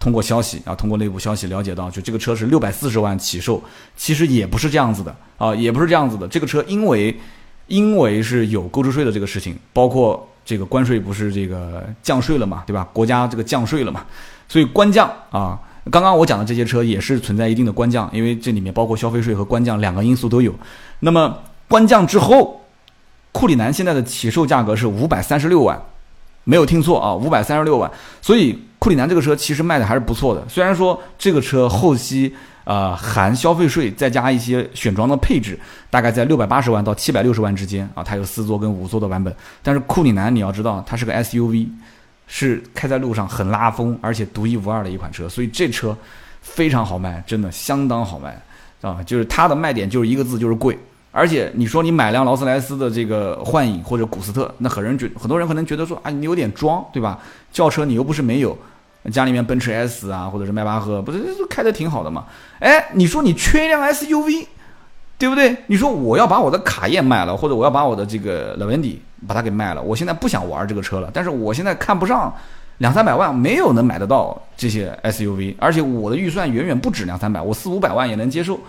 [0.00, 3.62] 通过消息啊，通过内部消息了解到，就这个车是六百四十万起售，
[3.96, 6.26] 其实也不是这样子的啊，也不是这样子的。
[6.26, 7.16] 这个车因为
[7.68, 12.88] 因为是有购置税的这个事情，包括这个关税不是这个降税了嘛，对吧？
[12.92, 14.04] 国家这个降税了嘛，
[14.48, 15.58] 所以官降啊。
[15.90, 20.54] 刚刚我讲的这些车也是存在一定的官降，因为这里面包括消费税和官降两个因素都有。
[21.00, 21.36] 那么
[21.68, 22.60] 官降之后，
[23.32, 25.80] 库里南现在的起售价格是五百三十六万，
[26.44, 27.90] 没有听错啊，五百三十六万。
[28.20, 32.34] 所以库里南这个车其实卖的还是不错的，虽然说这个车后期。
[32.64, 35.58] 呃，含消费税再加一些选装的配置，
[35.90, 38.02] 大概在六百八十万到七百六十万之间啊。
[38.02, 41.68] 它有四座跟五座的版本，但是库里南你要知道，它是个 SUV，
[42.26, 45.96] 是开在路上很拉风，而且独一无二的一款车，所以这车
[46.40, 48.40] 非常好卖，真的相当好卖
[48.80, 49.02] 啊。
[49.04, 50.78] 就是它的卖点就是一个字，就是贵。
[51.10, 57.18] 而且你说你买辆劳斯莱斯的这个幻影或者古斯特，那很人觉很多人可能觉得说啊，你有点装，对吧？
[57.50, 58.56] 轿车你又不是没有。
[59.10, 61.18] 家里面奔驰 S 啊，或者是迈巴赫，不是
[61.50, 62.24] 开的挺好的嘛？
[62.60, 64.46] 哎，你说你缺一辆 SUV，
[65.18, 65.56] 对不对？
[65.66, 71.10] 你说我要把我的卡宴卖了，或者我要把我的这个 Lavendy 把它给卖了，我现在不想玩这个车了。
[71.12, 72.32] 但是我现在看不上
[72.78, 78.60] 两三百万，没有能买得到这些 SUV，而且我的预算远远不止两三百，我四五百万也能接受。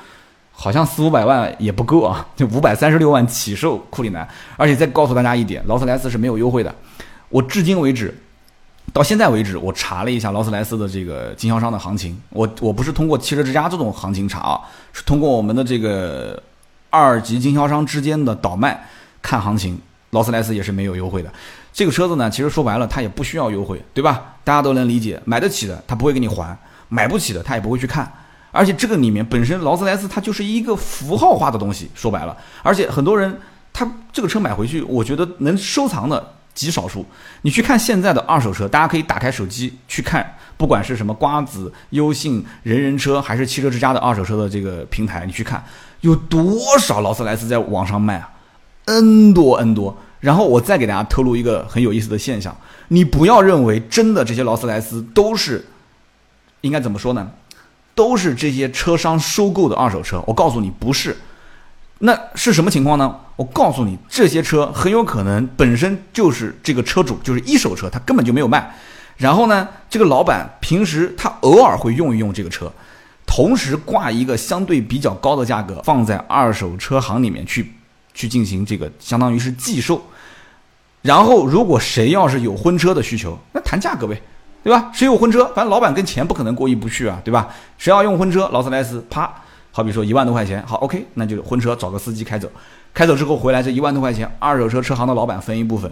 [0.56, 4.28] 好像四五百万也不够啊，就五百三十六万起售库里南。
[4.58, 6.74] 而且再告诉大家一点，劳斯莱斯是没有优惠的。
[7.30, 8.16] 我至今为止。
[8.92, 12.20] 到现在为止，我查了一下劳斯莱斯的这个经销商的行情。
[12.30, 14.60] 我我不是通过汽车之家这种行情查啊，
[14.92, 16.42] 是通过我们的这个
[16.90, 18.88] 二级经销商之间的倒卖
[19.22, 19.80] 看行情。
[20.12, 21.34] 劳斯莱斯也是没有优惠的。
[21.74, 24.36] 这个车子呢，其实说白了，它也不需要优惠，对吧？
[24.44, 26.56] 大家都能理解，买得起的他不会给你还，
[26.88, 28.12] 买不起的他也不会去看。
[28.52, 33.36] 而且这个里面本身劳斯莱斯它就是一个符号化的东西，说白了，而且很多人
[33.74, 36.33] 他这个车买回去，我觉得能收藏的。
[36.54, 37.06] 极少数，
[37.42, 45.64] 你去看现在的二手车，大家可以打开手机去看，不管是什么瓜子、优信、人人车，还是汽车之家的二手车的这个平台，你去看
[46.02, 48.30] 有多少劳斯莱斯在网上卖啊
[48.86, 49.98] ，n 多 n 多。
[50.20, 52.56] 然后我再给大家透露一个很有意思的现象，
[52.88, 55.66] 你不要认为真的这些劳斯莱斯都是，
[56.62, 57.30] 应该怎么说呢？
[57.94, 60.24] 都是这些车商收购的二手车。
[60.26, 61.18] 我告诉你，不是。
[62.06, 63.16] 那是什么情况呢？
[63.38, 68.76] 我告诉你，这些车很有可能本身就是这个车主，就是一手车，他根本就没有卖。
[69.16, 72.70] 然后呢，这个老板平时他偶尔会用一用这个车，
[73.26, 77.72] 同时挂一个相对比较高的价格放在二手车行里面去，
[78.14, 80.06] 去进行这个相当于是寄售。
[81.02, 84.22] 然后如果谁要是有婚车的需求，那谈价格呗，
[84.62, 84.92] 对吧？
[84.94, 87.48] 谁有婚车，反正老板跟钱不可能过意不去啊，对吧？
[87.78, 89.34] 谁要用婚车，劳斯莱斯啪。
[89.76, 92.48] 好比说一万多块钱，好，OK，那就婚车找个司机开走，
[92.94, 95.92] 开走之后回来这一万多块钱，二手车车行的老板分一部分，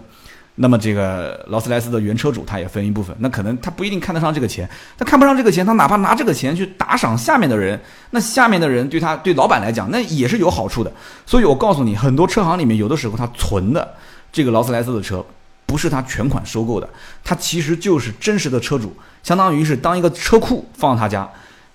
[0.54, 10.92] 那么这个劳斯莱斯的原车主他也分一部分，那可能他不一定看得上这个钱，他看不上这个钱，他哪怕拿这个钱去打赏下面的人，那下面的人对他对老板来讲那也是有好处的，
[11.26, 13.94] 所以我告诉你，很多车行里面有的时候他存的
[14.30, 15.24] 这个劳斯莱斯的车，
[15.66, 16.88] 不是他全款收购的，
[17.24, 21.28] 他其实就是真实的车主，相当于是当一个车库放他家。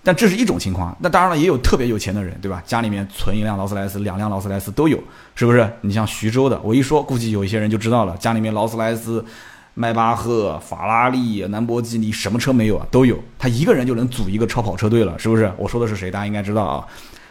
[0.07, 2.63] 但这是一种情况，那当然了，也有特别有钱的人，对吧？
[2.65, 4.97] 家里面存一辆劳斯莱斯、两辆劳斯莱斯都有，
[5.35, 5.69] 是不是？
[5.81, 9.25] 你像徐州的，我一说，估计有一些人就知道了，家里面劳斯莱斯、
[9.73, 12.87] 迈巴赫、法拉利、兰博基尼，什么车没有啊？
[12.89, 15.51] 都有，他一个人就能组一个超跑车队了，是不是？
[15.57, 16.09] 我说的是谁？
[16.09, 16.87] 大家应该知道啊。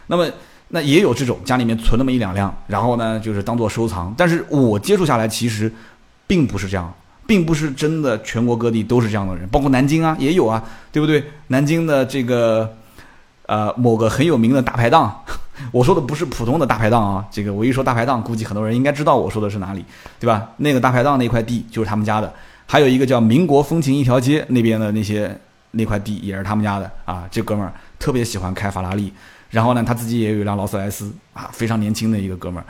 [0.08, 0.26] 那么，
[0.68, 4.14] 那也有这种家里面存那么一两辆，然后呢，就是当做收藏。
[4.18, 5.72] 但是我接触下来，其实
[6.26, 6.92] 并不是这样。
[7.26, 10.62] 并不是真的，全国各地都是这样的人，包括南京啊，也有啊，
[10.92, 11.24] 对不对？
[11.48, 12.76] 南京的这个，
[13.46, 15.24] 呃，某个很有名的大排档，
[15.72, 19.84] 我说的不是普通的大排档啊，这个我一说大排档，估计很多人应该知道我说的是哪里，
[20.20, 20.50] 对吧？
[20.58, 22.32] 那个大排档那块地就是他们家的，
[22.66, 25.36] 还有一个叫民国风情一条街那边的那些
[25.72, 27.24] 那块地也是他们家的啊。
[27.30, 29.12] 这哥们儿特别喜欢开法拉利，
[29.50, 32.66] 然后呢，他自己也有一辆劳斯莱斯啊，非常年轻的一个哥们儿。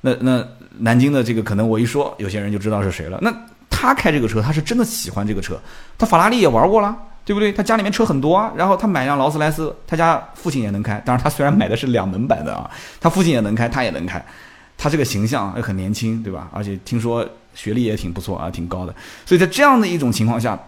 [0.00, 0.46] 那那
[0.78, 3.18] 南京的这个可能我一说，有些人就知道是谁了。
[3.20, 3.34] 那
[3.80, 5.56] 他开这个车，他是真的喜欢这个车。
[5.96, 7.52] 他法拉利也玩过了，对不对？
[7.52, 8.50] 他家里面车很多啊。
[8.56, 11.00] 然后他买辆劳斯莱斯，他家父亲也能开。
[11.06, 12.68] 当然，他虽然买的是两门版的啊，
[13.00, 14.20] 他父亲也能开，他也能开。
[14.76, 16.48] 他这个形象也很年轻，对吧？
[16.52, 18.92] 而且听说学历也挺不错啊，挺高的。
[19.24, 20.58] 所以在这样的一种情况下，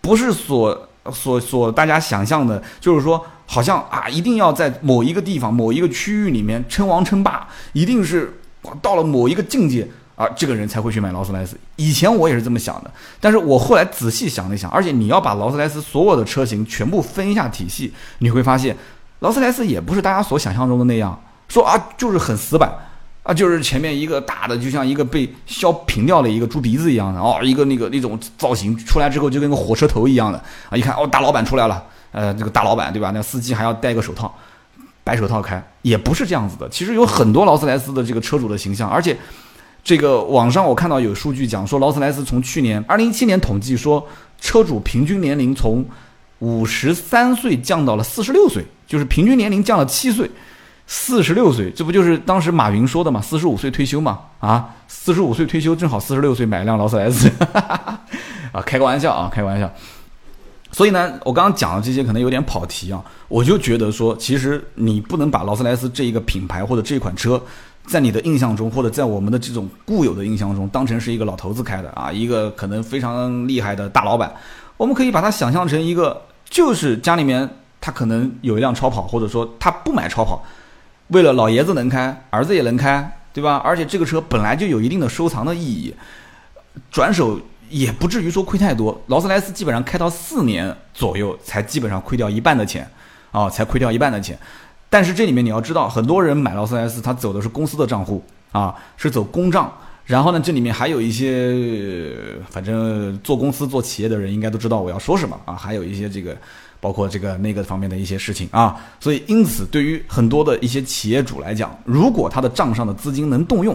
[0.00, 8.40] 不是所所所大家想象的，就是说好像啊，一定要在某一个地方、某一个区域里面称王称霸，一定是
[8.82, 11.58] 到了某一个境界啊，这个人才会去买劳斯莱斯。
[11.76, 18.76] 以前我也是这么想的，但是我后来仔细想了想，而且你要把劳斯莱斯所有的车型全部分一下体系，你会发现，
[19.20, 22.72] 劳斯莱斯也不是大家所想象中的那样，说啊就是很死板。
[23.24, 30.76] 啊，就是前面一个大的，就像一个被削平掉的一个猪鼻子一样的哦，一个那个那种造型出来之后，就跟个火车头一样的啊！
[30.76, 33.12] 一看哦，大老板出来了，呃，这个大老板对吧？
[33.14, 34.36] 那司机还要戴个手套，
[35.02, 36.68] 白手套开，也不是这样子的。
[36.68, 39.16] 其实有很多劳斯莱斯的这个车主的形象，而且
[39.84, 44.04] 这个网上我看到有数据讲说，劳斯莱斯从去年二零一七年统计说，
[44.40, 45.84] 车主平均年龄从
[46.38, 50.30] 五十三岁降到了四十六岁，就是平均年龄降了七岁。
[50.86, 53.18] 四十六岁，这不就是当时马云说的嘛？
[53.18, 54.20] 四十五岁退休嘛？
[54.38, 57.30] 啊，四十五岁退休，正好四十六岁买一辆劳斯莱斯，
[58.52, 59.72] 啊，开个玩笑啊，开个玩笑。
[60.72, 67.42] 所以呢，我刚刚讲的这些可能有点跑题啊，我就觉得说，其实你不能把劳斯莱斯这一个品牌或者这款车，
[67.86, 74.32] 在你的印象中，或者在我们的这种固有的印象中，当成是一个老头子开的啊，一个可能非常厉害的大老板。
[74.76, 77.48] 我们可以把它想象成一个，就是家里面
[77.80, 80.42] 他可能有一辆超跑，或者说他不买超跑。
[81.08, 83.60] 为了老爷子能开，儿子也能开，对吧？
[83.62, 85.94] 而且这个车本来就有一定的收藏的意义，
[86.90, 88.98] 转手也不至于说亏太多。
[89.08, 92.90] 劳斯莱斯基本上开到四年左右才基本上亏掉一半的钱，
[93.30, 94.38] 啊，才亏掉一半的钱。
[94.94, 99.72] 但是这里面你要知道，很多人买劳斯莱斯，他走的是公司的账户啊，是走公账。
[100.04, 102.16] 然后呢，这里面还有一些，
[102.48, 106.36] 反正做公司做企业的人应该都知道我要说什么啊，还有一些这个。
[106.80, 113.74] 包括这个那个方面的一些事情啊，所以因此对于很多的一些企业主来讲，如果他的账上的资金能动用，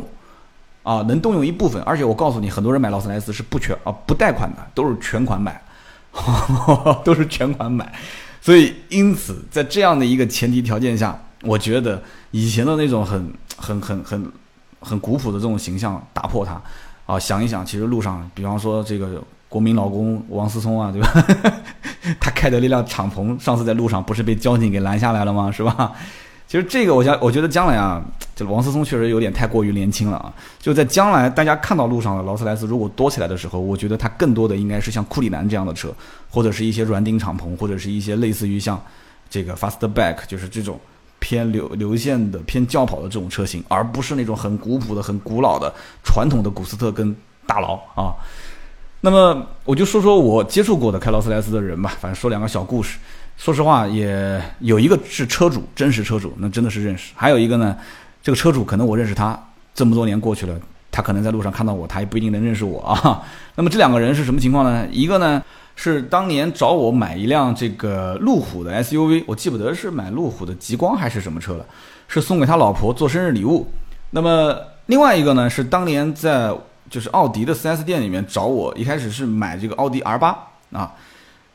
[0.83, 5.59] 啊，能动用一部分，而且我告诉你，很多人买劳斯莱斯是不全啊不贷款的，都是全款买，
[7.03, 7.91] 都是全款买，
[8.41, 14.31] 所以因此在这样的一个前提条件下，我觉得以前的那种很很很很
[14.79, 16.61] 很古朴的这种形象打破它，
[17.05, 19.23] 啊，想一想，其实路上，比方说这个。
[19.49, 21.11] 国民老公王思聪啊，对吧？
[22.21, 25.51] 他开的那辆敞篷，上次在路上不是被交警给拦下来了吗？
[25.51, 25.91] 是吧？
[26.49, 28.03] 其实这个，我想，我觉得将来啊，
[28.35, 30.33] 这王思聪确实有点太过于年轻了啊。
[30.57, 35.93] 就在将来，大家看到路上的劳斯莱斯如果多起来的时候，我觉得它更多的应该是像库里南这样的车，
[36.27, 38.81] 或者是一些软顶敞篷，或者是一些类似于像
[39.29, 40.79] 这个 Fastback，就是这种
[41.19, 45.71] 偏流流线的、偏轿跑的这种车型，而不是那种很古朴的、很古老的
[46.03, 48.15] 传统的古斯特跟大劳啊。
[49.01, 52.97] 那么我就说说我接触过的开劳斯莱斯的人吧，反正说两个小故事。
[53.39, 57.73] 说实话，也有一个是车主，真实车主，那真的是认识；还有一个呢，
[58.21, 59.41] 这个车主可能我认识他
[59.73, 60.59] 这么多年过去了，
[60.91, 63.23] 他可能在路上看到我，他也不一定能认识我啊。
[63.55, 64.85] 那么这两个人是什么情况呢？
[64.91, 65.41] 一个呢
[65.77, 71.65] 是当年找我买一辆这个路虎的 SUV，我记不得是买路虎的极光还是什么车了，
[72.09, 73.65] 是送给他老婆做生日礼物。
[74.11, 74.53] 那么
[74.87, 76.53] 另外一个呢是当年在。
[76.89, 80.35] 就是奥迪的 4S 店里面找我，一开始是买这个奥迪 R8
[80.71, 80.91] 啊，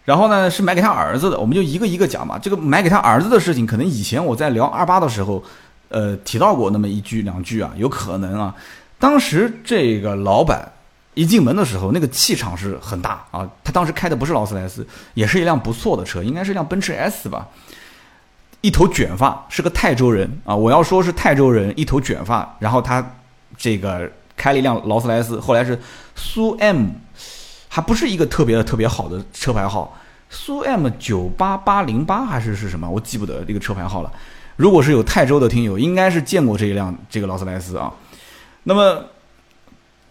[0.04, 2.38] 然后呢是买给他儿子的，我们就一个一个讲吧。
[2.38, 5.42] 这个买给他儿子的事情，可能以前我在聊二八的时候，
[5.88, 8.54] 呃提到过那么一句两句啊，有可能啊。
[8.98, 10.70] 当时这个老板
[11.14, 13.48] 一进门的时候，那个气场是很大啊。
[13.62, 17.48] 他当时开的不是劳斯莱斯，也是一辆不错的车，应该是辆奔驰 S 吧。
[18.60, 20.54] 一头卷发，是个泰州人啊。
[20.54, 23.04] 我要说是泰州人，一头卷发，然后他
[23.56, 24.10] 这个。
[24.36, 25.80] 开了一辆劳斯莱斯，后来是
[26.16, 26.88] 苏 M，
[27.74, 29.92] 它不是一个特别特别好的车牌号，
[30.30, 32.88] 苏 M 九八八零八还是是什么？
[32.88, 34.12] 我记不得这个车牌号了。
[34.54, 37.92] 如果是有泰州的听友，应该是见过这一辆这个劳斯莱斯啊。
[38.62, 39.04] 那么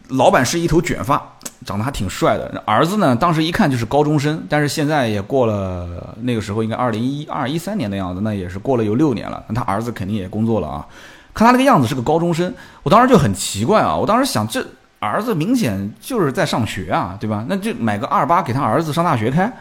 [0.09, 1.25] 老板是一头卷发，
[1.65, 2.61] 长得还挺帅的。
[2.65, 9.41] 儿子呢，当时一看就是高中生，但是现在也过了那个时候，应该二零一二一三年的样子，那也是过了有六年了。
[9.47, 10.85] 那他儿子肯定也工作了啊。
[11.33, 13.95] 看他那个样子是个高中生，我当时就很奇怪啊！
[13.95, 14.61] 我当时想，这
[15.03, 17.43] 儿子明显就是在上学啊，对吧？
[17.49, 19.51] 那就买个二八给他儿子上大学开。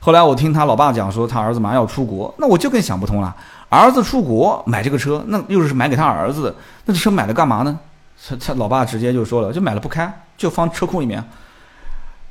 [0.00, 3.34] 后来我听他老爸讲说，他儿子马上要出国，那我就更想不通了。
[3.68, 6.54] 儿子出国买这个车，那又是买给他儿子的，
[6.86, 7.78] 那这车买了干嘛呢？
[8.26, 11.22] 他他老爸直接就说了，就买了不开，就放车库里面。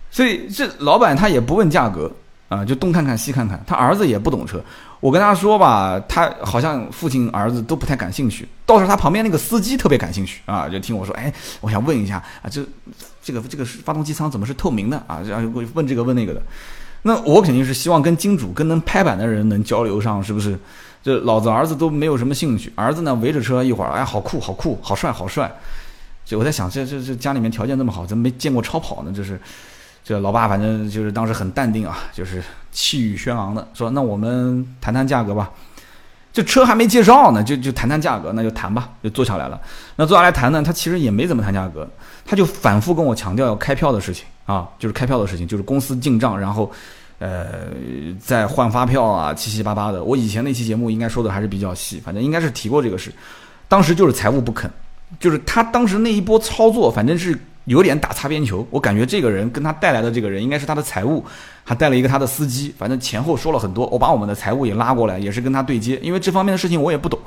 [0.10, 2.12] 所以这老板他也不问价格。
[2.50, 3.62] 啊，就东看看西看看。
[3.68, 4.64] 他儿子也不懂车，
[5.00, 11.32] 我跟他说吧，他好像父亲儿子都不太感兴趣，倒是他旁边那个司机特别感兴趣啊，就听我说，哎，
[11.62, 12.66] 我想问一下啊，这
[13.22, 15.22] 这个这个发动机舱怎么是透明的啊？
[15.28, 16.42] 然后问这个问那个的。
[17.04, 20.58] 那我肯定是希望跟金主、跟能拍板的人能交流上，是不是？
[21.04, 25.50] 这老子儿子都没有什么兴趣，儿子呢围着车一会儿，哎，好酷，好酷，好帅，好帅。
[26.26, 29.14] 就我在想，这这这家里面条件那么好，怎么没见过超跑呢？
[29.16, 29.40] 这是，
[30.08, 32.42] 这老爸反正就是当时很淡定啊，就是
[32.72, 35.52] 气宇轩昂的说：“那我们谈谈价格吧。”
[36.32, 39.60] 这车还没介绍呢，就就谈谈价格，那就谈吧，就坐下来了。
[39.98, 41.86] 那坐下来谈呢，他其实也没怎么谈价格，
[42.26, 46.72] 他就反复跟我强调要开票的事情啊，就是开票的事情，就是公司进账，然后。
[47.20, 47.64] 呃，
[48.20, 50.04] 再换发票啊，七七八八的。
[50.04, 53.12] 我以前那期节目应该说的还是比较细，反正应该是提过这个事。
[53.68, 54.70] 当时就是财务不肯，
[55.20, 57.36] 就是他当时那一波操作，反正是
[57.68, 58.66] 有点打擦边球。
[58.72, 61.24] 我感觉这个人跟他带来的这个人应该是他的财务，
[61.64, 63.86] 还带了一个他的司机，反正前后说了很多。
[63.88, 67.20] 我把我们的财务也拉过来，也是跟他对接，因为这方面的事情我也不懂。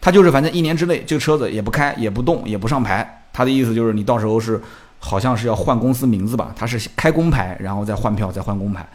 [0.00, 3.22] 他就是反正一年之内这个车子也不开，也不动，也不上牌。
[3.32, 4.60] 他的意思就是你到时候是
[4.98, 6.52] 好像是要换公司名字吧？
[6.56, 8.86] 他是开工牌，然后再换票，再换工牌。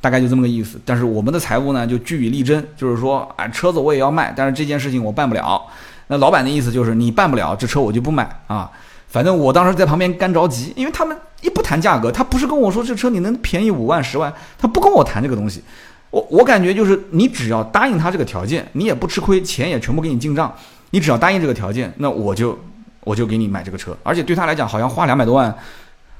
[0.00, 5.60] 大概就这么个意思，但是我们的财务呢就据以力争，就是说，啊，车子我也要卖，但是这件事情我办不了。
[6.08, 8.70] 那老板的意思就是你办不了，这车我就不买啊。
[9.08, 15.62] 反正我当时在旁边干着急，因为他们一不谈价格，他不是跟我说这车你能便宜五万十万，他不跟我谈这个东西。
[16.10, 20.54] 我我感觉就是你只要答应他这个条件，你也不吃亏，钱也全部给你进账。
[20.90, 22.58] 你只要答应这个条件，那我就
[23.04, 25.54] 我就给你买这个车，而且对他来讲，好像花两百多万，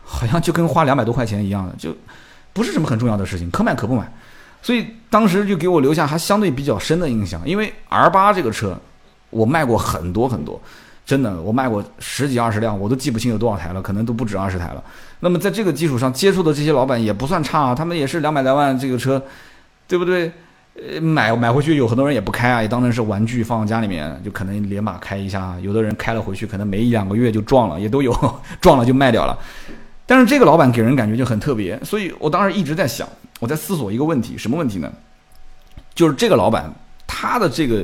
[0.03, 1.94] 好像就跟花两百多块钱一样的就。
[2.53, 4.11] 不是什么很重要的事情，可买可不买，
[4.62, 7.38] 所以当时就给我留下还相对比较深的印象。
[7.44, 8.81] 因为 R 八这个车，
[9.29, 10.59] 我卖过很多很多，
[11.07, 14.83] 真的，我卖过十几二十辆，我都记不清有多少台了，可能都不止二十台了。
[15.21, 19.23] 那么在这个基础上接触的这些老板也不算差啊，他们也是两百来万这个车，
[19.87, 20.33] 对不对？
[20.75, 25.57] 呃，买买回去有很多人也不开啊，也当成是玩具放家里面，就可能连马开一下。
[25.62, 28.12] 有的人开了回去，可能没一两个月就撞了，也都有，
[28.61, 29.38] 撞了就卖掉了。
[30.05, 33.09] 但是这个老板给人感觉就很特别，所以我当时一直在想，
[33.40, 34.92] 我在思索一个问题，什么问题呢？
[35.95, 36.71] 就是这个老板
[37.07, 37.83] 他的这个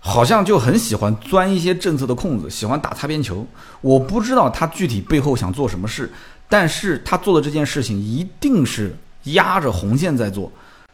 [0.00, 3.46] 好像就很喜欢钻一些政策的空子，喜欢打擦边球。
[3.80, 6.10] 我不知道他具体背后想做什么事，
[6.48, 10.50] 但是他做的这件事情一定是压着红线在做。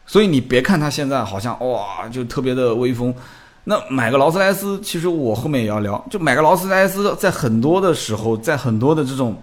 [0.07, 3.15] 所以你别看他现在好像哇就特别的威风，
[3.65, 9.37] 那买个劳斯莱斯，其实我后面也要聊，就买个劳斯莱斯，在很多的时候，在很多的这种。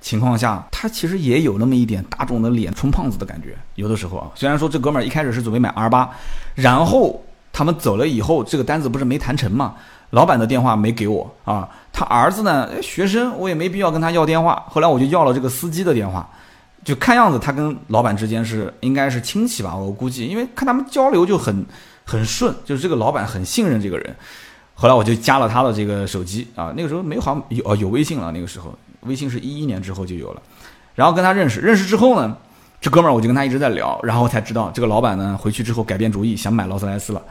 [0.00, 3.58] 情况下，他其实也有那么一点大众的脸充胖子的感觉。
[3.74, 6.08] 有的时候啊，虽然说这哥们儿一开始是准备买 R 八，
[6.54, 7.20] 然后
[7.58, 9.74] 他们走了以后，这个单子不是没谈成嘛？
[10.10, 14.64] 老板的电话没给我啊，他儿子呢，学生，我也没必要跟他要电话。
[14.68, 16.30] 后来我就要了这个司机的电话，
[16.84, 21.66] 就看样子他跟老板之间是应该是亲戚吧，我估计，因为看他们交流就很
[22.04, 24.14] 很顺，就是这个老板很信任这个人。
[24.74, 28.72] 后来我就加了他的这个手机啊，那个时候没有好有哦有微信了，那个时候。
[29.00, 30.40] 微信是一一年之后就有了，
[30.94, 32.36] 然后跟他认识，认识之后呢，
[32.80, 37.22] 这哥们儿我就跟他一直在聊，然后才知道这个老板呢回去之后改变主意，想买劳斯莱斯了。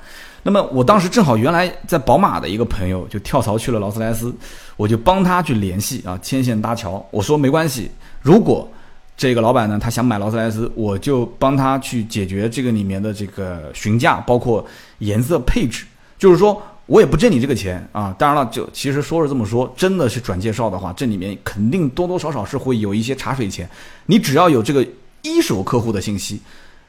[0.43, 4.33] 那么我当时正好原来在宝马的一个朋友就跳槽去了劳斯莱斯，
[4.75, 7.05] 我就帮他去联系啊，牵线搭桥。
[7.11, 7.89] 我说没关系，
[8.21, 8.69] 如果
[9.15, 14.65] 这个老板呢他想买劳斯莱斯，我就帮他去解决这个里面的这个询价，包括
[14.99, 15.85] 颜色配置，
[16.17, 16.61] 就是说。
[16.87, 18.15] 我也不挣你这个钱啊！
[18.17, 23.69] 当然了，就其实说是这么说，真的是转介绍的话，这里面肯定多多少少是会有一些茶水钱。
[24.05, 24.87] 你只要有这个
[25.21, 26.41] 一手客户的信息，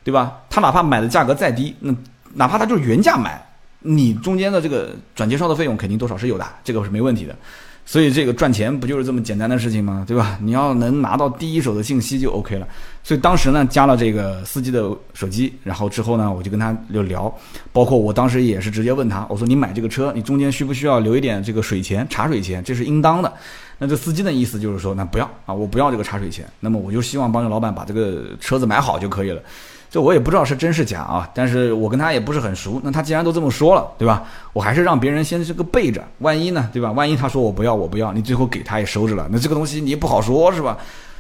[0.05, 0.41] 对吧？
[0.49, 1.95] 他哪怕买的价格再低，那
[2.35, 3.41] 哪怕他就是原价买，
[3.81, 7.37] 你中间的这个转介绍的费用肯定多少是有的，这个是没问题的。
[7.89, 10.05] 所以这个赚钱不就是这么简单的事情吗？
[10.07, 10.39] 对吧？
[10.43, 12.69] 你要能拿到第一手的信息就 OK 了。
[13.03, 17.35] 所以当时呢，加了这个司机的手机，然后之后呢，我就跟他就聊，
[17.73, 22.63] 包括我当时也是直接问他，我说你买这个车，你中间需不需要留一点这个水钱、茶水钱？
[22.63, 23.33] 这是应当的。
[23.79, 26.45] 那这司机的意思就是说，那不要啊，我不要这个茶水钱。
[26.61, 29.41] 那么我就希望帮着老板把这个车子买好就可以了。
[29.91, 32.79] 这我也不知道是真是假啊，但是我跟他也不是很熟。
[32.85, 34.23] 那他既然都这么说了，对吧？
[34.53, 36.93] 我还是让别人先这个备着，万一呢，对吧？
[36.93, 40.77] 万一他说我不要，我不要，你最后给他也收着了，那这个东西你也不好说，是吧？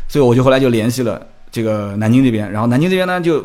[0.07, 3.39] 所以我就后来就联系了这个南京这边，然后南京这边呢，就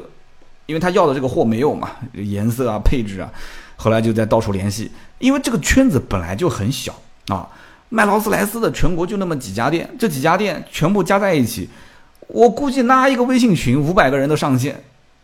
[0.65, 3.31] 因为他要的这个货没有嘛，颜色啊、配置啊，
[3.77, 6.93] 后来就在到处联系，因为这个圈子本来就很小
[7.29, 7.47] 啊，
[7.87, 11.69] 卖劳斯莱斯的全国就那么几家店，这几家店全部加在一起，
[12.27, 14.75] 我估计拉一个微信群，五百个人都上线。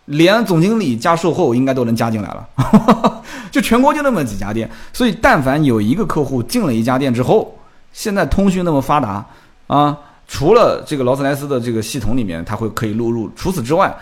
[0.09, 7.55] 连总经理加售后应该都能加进来了， 就全国就那么几家店，所以但凡有一个客户进了一家店之后，
[7.93, 9.23] 现在通讯那么发达
[9.67, 9.95] 啊，
[10.27, 13.95] 除了这个劳斯莱斯的这个系统里面，它会可以录入，除此之外，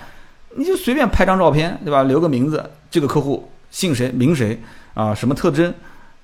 [0.55, 2.03] 你就随便拍张照片，对吧？
[2.03, 4.57] 留个名字，这个客户姓谁名谁
[4.93, 5.73] 啊，什么特征，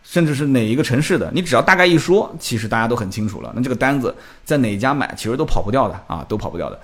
[0.01, 3.51] 甚至是哪一个城市的，你只要大概一说，其实大家都很清楚了。
[3.53, 4.15] 那这个单子
[4.45, 6.79] 在哪家买，其实都跑不掉的啊，都跑不掉的。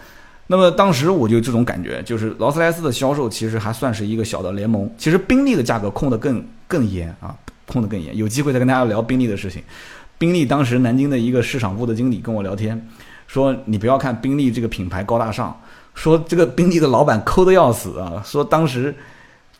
[0.51, 7.35] 那么当时我就这种感觉，就是劳斯莱斯的销售其实还算是一个小的联盟，其实宾利的价格控得更更严啊，
[7.67, 8.17] 控得更严。
[8.17, 9.61] 有机会再跟大家聊宾利的事情。
[10.17, 12.89] 宾利当时南京的一个市场部的经理跟我聊天，
[13.27, 15.55] 说你不要看宾利这个品牌高大上，
[15.93, 18.95] 说这个宾利的老板抠得要死啊，说当时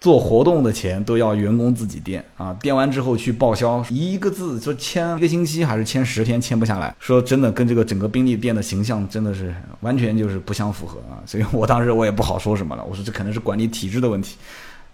[0.01, 14.37] 做活动的钱都要员工自己垫啊，垫完之后去报销，一个字说签一个星期还是签十天签不下来，说真的跟这个整个宾利店的形象真的是完全就是不相符合啊， 所以我当时我也不好说什么了，我说这可能是管理体制的问题，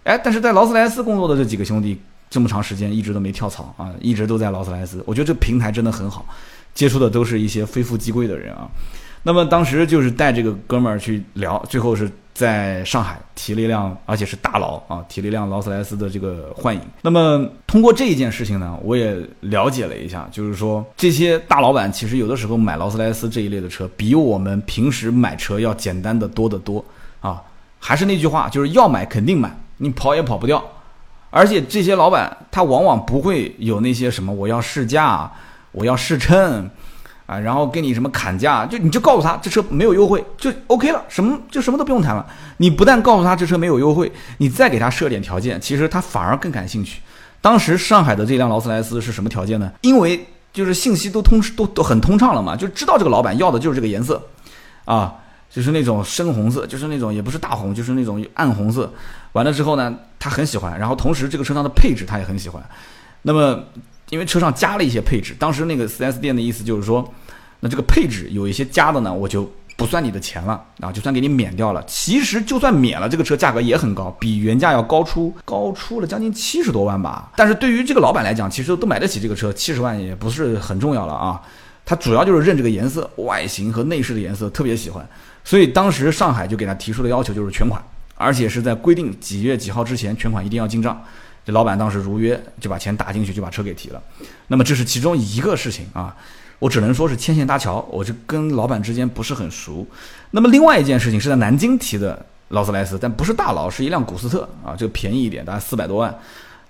[0.04, 2.00] 哎，但是在劳斯莱斯工作的这几个兄弟。
[2.28, 5.00] 这么长时间一直都没跳槽啊，一直都在劳斯莱斯。
[5.06, 6.26] 我觉得这平台真的很好，
[6.74, 8.68] 接触的都是一些非富即贵的人啊。
[9.22, 16.80] 那么当时就是带这个哥们儿去聊，最后是在上海提了一辆，而且是大佬啊，提了一辆劳斯莱斯的这个幻影。
[17.00, 26.84] 那么通过这一件事情呢，我也了解了一下，就是说这些大老板其实有的时候买劳斯莱斯这一类的车，比我们平时买车要简单的多得多
[27.22, 27.42] 啊。
[27.78, 30.62] 还是那句话，就是要买肯定买，你跑也跑不掉。
[31.30, 35.32] 而且这些老板他往往不会有那些什么我要试驾，
[35.72, 36.68] 我要试乘，
[37.26, 42.24] 啊，然后给你什么砍价，就你就告诉他这车没有优惠就 OK 了，什么就什么都不用谈了。
[42.56, 47.00] 你不但告诉他这车没有优惠，你再给他设点条件，其实他反而更感兴趣。
[47.40, 49.72] 当时上海的这辆劳斯莱斯是什么条件呢？
[49.82, 54.22] 因为就是信息都通都都很通畅了嘛，就知道这个老板要的就是这个颜色，
[54.84, 55.14] 啊。
[55.48, 58.92] 就是那种深红色，就是那种也不是大红，就是那种暗红色。
[59.32, 60.78] 完了之后呢，他很喜欢。
[60.78, 62.62] 然后同时这个车上的配置他也很喜欢。
[63.22, 63.58] 那么
[64.10, 67.12] 因为车上加了一些配置，当时那个 4S 店的意思就是说，
[67.60, 71.84] 那这个配置有一些加的呢，我就不算你的钱了啊，就算给你免掉了。
[71.86, 77.30] 其实就算免了，这个车价格也很高，比原价要高出高出了将近七十多万吧。
[77.36, 81.40] 但是对于这个老板来讲，其实都买得起这个车，七十万也不是很重要了啊。
[81.84, 85.06] 他主要就是认这个颜色，外形和内饰的颜色特别喜欢。
[85.44, 87.80] 所以当时上海就给他提出的要求就是全款，
[88.16, 91.00] 而且是在规定几月几号之前全款一定要进账。
[91.46, 94.02] 这老板当时如约就把钱打进去，就把车给提了。
[94.48, 96.14] 那么这是其中一个事情啊，
[96.58, 99.86] 我只能说是牵线搭桥，我就跟老板之间不是很熟。
[100.32, 106.12] 那么另外一件事情是在南京提的劳斯莱斯，但不是大佬，是一辆古斯特啊，这个便宜一点，大概四百多万。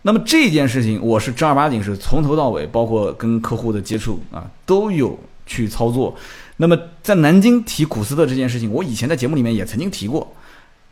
[0.02, 6.14] 那么这件事情我是正儿八经是从头到尾，包括跟客户的接触啊，都有去操作。
[6.58, 10.30] 那么在南京提古斯特这件事情，我以前在节目里面也曾经提过，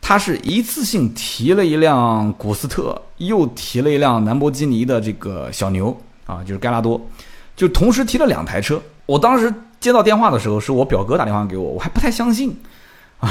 [0.07, 5.97] 他是一次性提了一辆古斯特，又提了一辆兰博基尼的这个小牛
[6.27, 7.01] 啊，就是盖拉多，
[7.55, 8.79] 就同时提了两台车。
[9.07, 12.55] 我当时接到电话的时候，是我表哥打电话给我，我还不太相信。
[13.19, 13.27] 啊，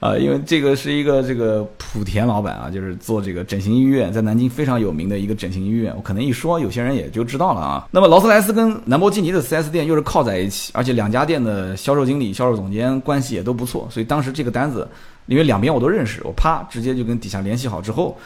[0.00, 5.92] 啊因为这个是一个这个莆田老板啊，就是做这个整形医院，在南京非常有名的一个整形医院。
[5.94, 7.86] 我可能一说，有些人也就知道了啊。
[7.90, 14.88] 那么劳斯莱斯跟兰博基尼的 4S 店又是靠在一起，而且两家店的销售经理、销售总监关系也都不错，所以当时这个单子，
[15.26, 18.16] 因为两边我都认识，我啪直接就跟底下联系好之后，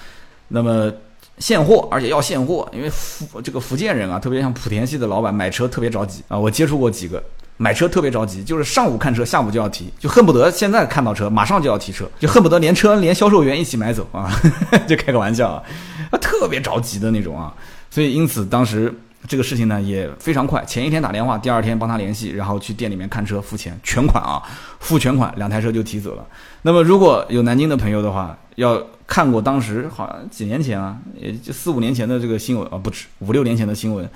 [0.48, 0.92] 那么
[1.38, 7.22] 现货，而且要现货，因为福这个福建人啊，特别像莆田系的老板买车特别着急啊，我接触过几个。
[7.62, 14.32] 买车特别着急，就是上午看车，下午就要提，就恨不得现在看到车马上就要提车，就恨不得连车连销售员一起买走啊，
[14.88, 15.62] 就开个玩笑啊，
[16.18, 17.54] 特别着急的那种啊，
[17.90, 18.90] 所以因此当时
[19.28, 24.42] 这个事情呢也非常快，前一天打电话，第二天帮他联系，然后去店里面看车付钱，全款啊，
[24.78, 26.26] 付全款，两台车就提走了。
[26.62, 34.08] 那么如果有南京的朋友的话，要看过当时好像几年前啊，也就四五年前的这个新闻啊，不止五六年前的新闻，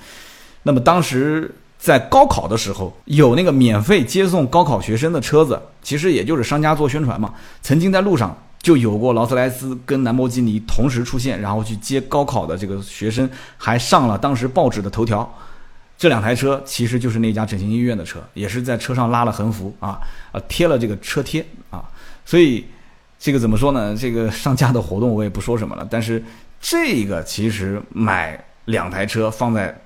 [0.63, 1.53] 那么当时。
[1.77, 7.31] 在高考的时候，有那个免费接送高考学生的车子，其实也就是商家做宣传嘛。
[7.61, 8.35] 曾经在路上
[8.65, 15.37] 就有过劳斯莱斯跟兰博基尼同时出现，然后去接高考的这个学生，还上了当时报纸的头条。
[15.95, 20.01] 这两台车其实就是那家整形医院的车，也是在车上拉了横幅啊
[20.31, 21.85] 啊，贴了这个车贴啊。
[22.25, 22.65] 所以
[23.19, 23.95] 这个怎么说呢？
[23.95, 25.87] 这个上架的活动我也不说什么了。
[25.87, 26.23] 但是
[26.59, 29.79] 这个其实买两台车放在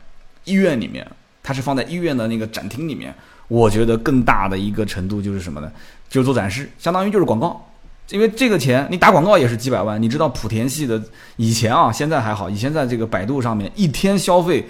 [0.45, 1.05] 医院里面。
[1.41, 3.13] 它是放在医院的那个展厅里面，
[3.47, 5.71] 我觉得更大的一个程度就是什么呢？
[6.07, 7.68] 就是做展示，相当于就是广告，
[8.11, 10.01] 因为这个钱你打广告也是几百万。
[10.01, 11.01] 你知道莆田系的
[11.37, 14.67] 以前啊，现在还好，以前在这个百度上面一天消费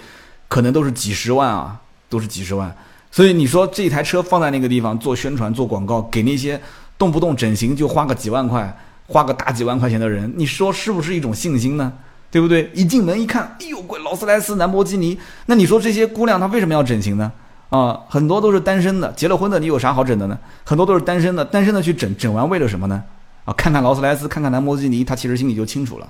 [0.48, 1.80] 可能都是几十万啊，
[2.10, 2.76] 都是几十万。
[3.12, 6.60] 所以你说这台车放在那个地方做宣传、做广告，给那些
[6.98, 8.78] 动不动整形就花个几万块、
[9.08, 11.92] 花个大几万块钱的人，你说是不是一种信心呢？
[12.32, 12.70] 对不对？
[12.76, 15.18] 一进门一看，哎呦，贵劳斯莱斯、兰博基尼。
[15.48, 17.32] 那你说这些姑娘她为什么要整形呢？
[17.70, 20.38] 啊，很多都是单身的，结了婚的，你有啥好整的呢？
[20.64, 23.04] 很多都是单身的，单身的去整，整完为了什么呢？
[23.50, 26.08] 啊，看看劳斯莱斯，看看兰博基尼，他其实心里就清楚了。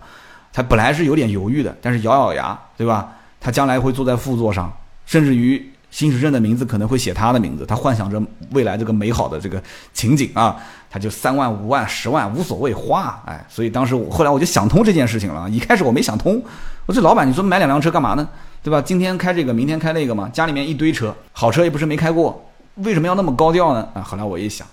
[0.52, 3.14] 他本来是有点犹豫的，但是咬咬牙，对吧？
[3.40, 4.70] 他将来会坐在副座上，
[5.06, 7.66] 甚至于新驶证的名字可能会写他的名字。
[7.66, 8.22] 他幻想着
[8.52, 9.64] 未来这个美好的这个
[9.94, 10.58] 情景啊，
[10.90, 15.50] 他就三万、五万、十万无所谓花，哎，所以当时我后来我就想通这件事情了。
[15.50, 16.44] 一开始我没想通，
[16.88, 18.28] 我说老板，你说买两辆车干嘛呢？
[18.62, 18.82] 对吧？
[18.82, 23.88] 今天开这个，明天开那个嘛，家里面一堆车，好车也不是没开过，为什么要那么高调呢？
[23.94, 24.68] 啊，后来我一想，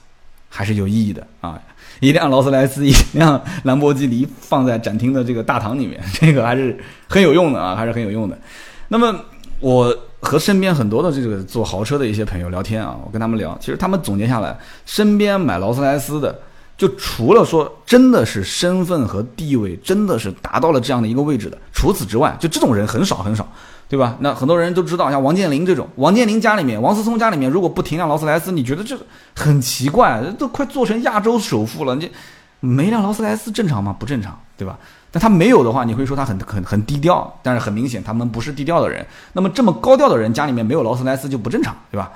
[0.48, 1.60] 还是有意义的啊。
[2.00, 6.76] 一辆劳斯莱斯，一辆兰博基尼放在展厅的这个大堂里面，这个还是
[7.08, 8.38] 很有用的啊，还是很有用的。
[8.88, 9.14] 那么
[9.60, 16.38] 我和身边很多的这个做豪车的一些朋友聊天啊，我跟他们聊，其实他们总结下来，身边买劳斯莱斯的，
[16.76, 23.46] 就除了说真的是身份和地位真的是达到了这样的一个位置的，除此之外，就这种人很少很少。
[23.88, 24.16] 对吧？
[24.18, 28.98] 那很多人都知道，像王健林这种，王健林家里面，王思聪家里面，如果不停辆劳斯莱斯，你觉得这
[29.36, 30.20] 很奇怪？
[30.36, 32.10] 都快做成亚洲首富了，你
[32.58, 33.94] 没辆劳斯莱斯正常吗？
[33.96, 34.76] 不正常，对吧？
[35.12, 39.06] 但他没有的话，你会说他很很很低调，但是很明显他们不是低调的人。
[39.34, 42.10] 那么这么高调的人家里面没有劳斯莱斯就不正常，对吧？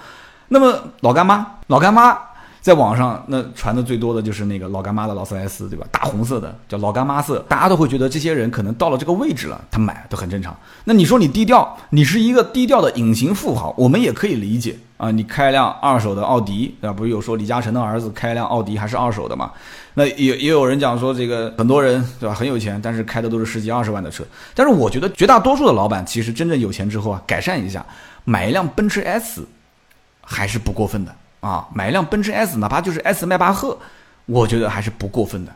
[0.48, 2.18] 那么老干妈，老干妈。
[2.60, 5.86] 在网上那传的最多的就是那个老干妈的劳斯莱斯，对吧？
[5.90, 10.54] 大红色的叫老干妈色，大家都会觉得这些人可能到了这个位置了，他买都很正常。
[10.84, 15.10] 那你说你低调，你是一个低调的隐形富豪，我们也可以理解啊。
[15.10, 16.92] 你开一辆二手的奥迪，对吧？
[16.92, 19.50] 不是有说李嘉诚的儿子开一辆奥迪还是二手的嘛？
[19.94, 24.22] 那也也有人讲说这个很多人对吧很有钱，但是开的都是十几二十万的车。
[24.54, 27.84] 但是我觉得绝大多数的老板其实真正有钱之后啊，改善一下，
[28.24, 29.46] 买一辆奔驰 S，
[30.20, 31.14] 还是不过分的。
[31.40, 33.76] 啊，买一辆奔驰 S，哪怕就是 S 迈巴赫，
[34.26, 35.52] 我觉得还是不过分的。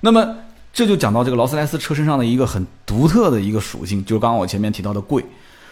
[0.00, 0.36] 那么
[0.72, 5.24] 这就讲到这个劳斯莱斯车身上的一个很独特的一个属性，就是刚刚我前面提到的贵。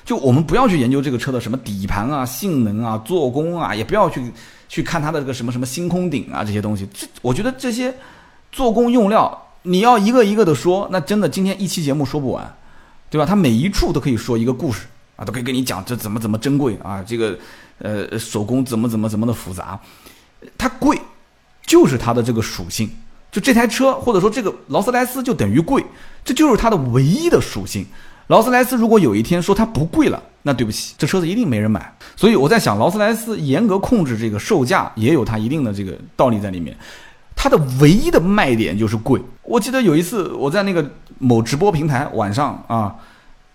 [0.05, 4.33] 就我们不要去研究这个车的什么底盘啊、性能啊、做工啊，也不要去
[4.69, 6.89] 去看它的这个什么什么星空顶啊这些东西。
[6.93, 7.95] 这我觉得这些
[8.51, 12.57] 做工用料，你要一个一个的说，那真的今天一期节目说不完，
[13.11, 13.27] 对吧？
[13.27, 14.87] 它每一处都可以说一个故事
[15.17, 17.39] 啊，都可以跟你讲这怎么怎么珍贵啊，这个。
[17.81, 19.81] 呃，手工怎么怎么怎么的复杂，
[20.57, 20.99] 它贵，
[21.67, 22.89] 就是它的这个属性。
[23.33, 25.85] 就这台车，或者说这个劳斯莱斯就等于贵，
[26.25, 27.87] 这就是它的唯一的属性。
[28.27, 31.95] 劳斯莱斯如果有一天说它不贵了，那对不起，这车子一定没人买。
[32.17, 36.77] 所以我在想，劳斯莱斯严格控制这个售价，也有它一定的这个道理在里面。
[37.37, 39.21] 它的唯一的卖点就是贵。
[39.43, 40.85] 我记得有一次我在那个
[41.19, 42.95] 某直播平台晚上啊。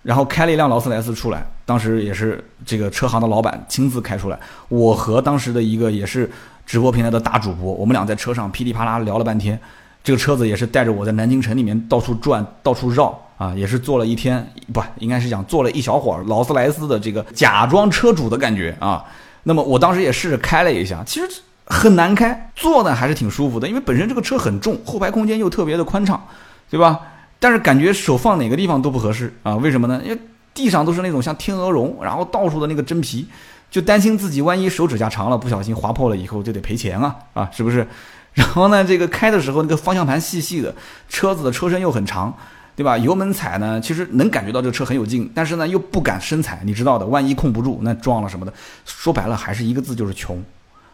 [0.06, 4.38] 然后开了一辆劳斯莱斯出来，当时也是这个车行的老板亲自开出来。
[4.68, 6.30] 我和当时的一个也是
[6.64, 9.58] 直播平台的大主播，我们俩在车上噼里啪啦聊了半天。
[10.04, 19.04] 这个车子也是带着我在南京城里面到处转、到处绕啊，也是坐了一天，不应该是讲坐了一小会儿劳斯莱斯的这个假装车主的感觉啊。
[19.42, 21.28] 那么我当时也试着开了一下，其实
[21.64, 26.24] 很难开，坐呢还是挺舒服的，因为本身这个车很重，后排空间又特别的宽敞，
[26.70, 27.00] 对吧？
[27.38, 29.54] 但是感觉手放哪个地方都不合适啊？
[29.56, 30.00] 为什么呢？
[30.04, 30.18] 因为
[30.54, 33.28] 地上都是那种像天鹅绒，然后到处的那个真皮，
[33.70, 37.86] 就担心自己万一手指甲长了不小心划破了以后就得赔钱啊啊，是不是？
[38.32, 40.74] 然后呢，这个开的时候那个方向盘细细的，
[41.08, 42.34] 车子的车身又很长，
[42.74, 42.96] 对吧？
[42.96, 48.52] 油门踩呢，其实能感觉到这个车很有劲，但是呢又不敢深踩，你知道的，万一控不住那撞了什么的，
[48.84, 50.42] 说白了还是一个字就是穷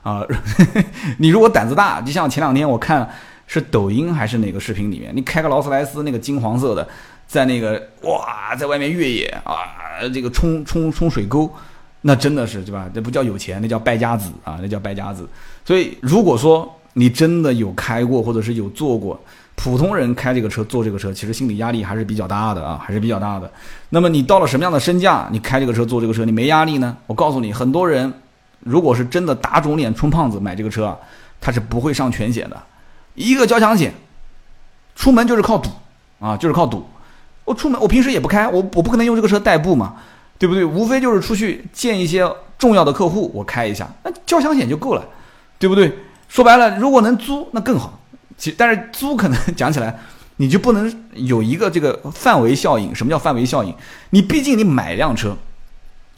[0.02, 0.22] 啊！
[1.18, 3.08] 你如果胆子大，就像前两天我看。
[3.52, 5.14] 是抖音还是哪个视频里面？
[5.14, 6.88] 你开个劳斯莱斯那个金黄色的，
[7.26, 11.52] 在那个哇，在外面越野啊，这个冲冲冲水沟，
[12.00, 12.88] 那真的是对吧？
[12.94, 15.28] 那不叫有钱，那叫败家子啊，那叫败家子。
[15.66, 19.22] 所以如果说你真的有开过或者是有坐过，
[19.54, 23.52] 普通人开这个车坐这个车，其实心理压力还是比较大的啊，还是比较大的。
[23.90, 26.96] 那么你到了什么样的身价，你开这个车坐这个车，你没压力呢？
[27.06, 28.10] 我告诉你，很多人
[28.60, 30.96] 如果是真的打肿脸充胖子买这个车啊，
[31.38, 32.56] 他是不会上全险的。
[33.14, 33.94] 一个交强险，
[34.94, 35.70] 出门就是靠赌
[36.20, 36.86] 啊，就是靠赌。
[37.44, 39.96] 我出门，我平时也不开，我我不可能用这个车代步嘛，
[40.38, 40.64] 对不对？
[40.64, 42.24] 无非就是出去见一些
[42.56, 45.04] 重要的客户，我开一下，那交强险就够了，
[45.58, 45.92] 对不对？
[46.28, 47.98] 说白了，如果能租，那更好。
[48.38, 49.98] 其但是租可能讲起来，
[50.36, 52.94] 你就不能有一个这个范围效应。
[52.94, 53.74] 什么叫范围效应？
[54.10, 55.36] 你毕竟你买一辆车，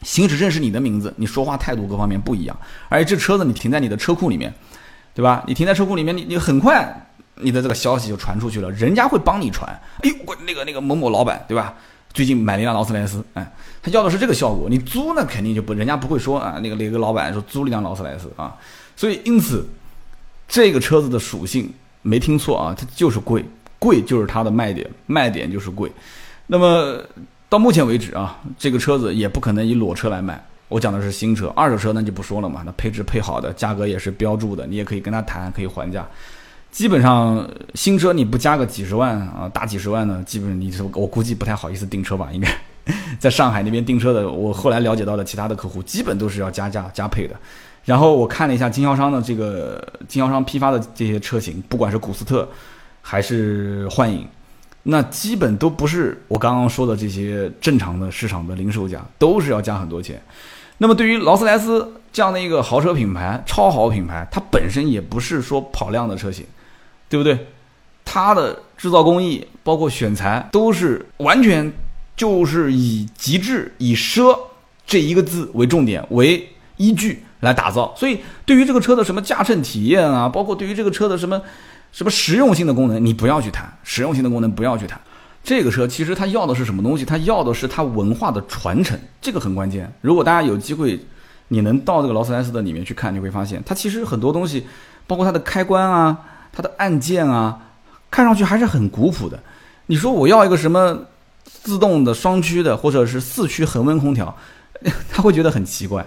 [0.02, 2.56] 行驶证是你的名字，你说话态度各方面不一样，
[2.88, 4.54] 而且这车子你停在你的车库里面。
[5.14, 5.44] 对吧？
[5.46, 9.70] 你停在车库里面，你你很快，你的这个消息就传出去了，人家会帮你传。
[10.02, 11.74] 哎呦，我那个那个某某老板，对吧？
[12.12, 13.52] 最近买了一辆劳斯莱斯，哎，
[13.82, 14.68] 他要的是这个效果。
[14.68, 18.56] 你租那肯定就不，人家不会说啊，那个哪个老板说租了一辆劳斯莱斯啊。
[18.96, 19.66] 所以因此，
[20.46, 23.44] 这个车子的属性没听错啊，它就是贵，
[23.78, 25.90] 贵就是它的卖点，卖点就是贵。
[26.46, 27.00] 那么
[27.48, 30.44] 到目前为止啊，这个车子也不可能以裸车来卖。
[30.74, 36.04] 我讲的是新车，二手车那就不说了嘛，那配置配好的，价格也是标注的，你也可以跟他谈，可以还价。
[36.72, 42.48] 基本上新车你不加个几十万啊，大几十万呢，基本你我估计不太好意思订车吧，应该。
[43.20, 47.36] 在上海那边订车的，我后来了解到的其他的客户，基本都是要加价加配的。
[47.84, 52.48] 然后我看了一下经销商的这个经销商批发的这些车型，不管是古斯特
[53.00, 54.26] 还是幻影，
[54.82, 60.20] 那基本都不是我刚刚说的这些正常的市场的零售价，都是要加很多钱。
[60.78, 66.44] 那么对于劳斯莱斯这样的一个豪车品牌、超豪品牌，它本身也不是说跑量的车型，
[67.08, 67.46] 对不对？
[68.04, 71.72] 它的制造工艺包括选材都是完全。
[72.16, 74.38] 就是以极致、以奢
[74.86, 81.42] 这一个字为重点为依据来打造，所以对于这个车的什么驾乘体验啊，包括对于这个车的什么
[81.90, 85.00] 什么实用性的功能，你不要去谈实用性的功能，不要去谈。
[85.44, 87.04] 这个车其实它要的是什么东西？
[87.04, 89.92] 它要的是它文化的传承，这个很关键。
[90.00, 90.98] 如果大家有机会，
[91.48, 94.66] 你能到这个劳斯莱斯的里面去看，你会发现它其实很多东西，
[95.06, 96.18] 包括它的开关啊、
[96.52, 97.60] 它的按键啊，
[98.10, 99.38] 看上去还是很古朴的。
[99.86, 100.98] 你说我要一个什么？
[101.62, 104.34] 自动的双驱的或者是四驱恒温空调，
[105.10, 106.06] 他会觉得很奇怪，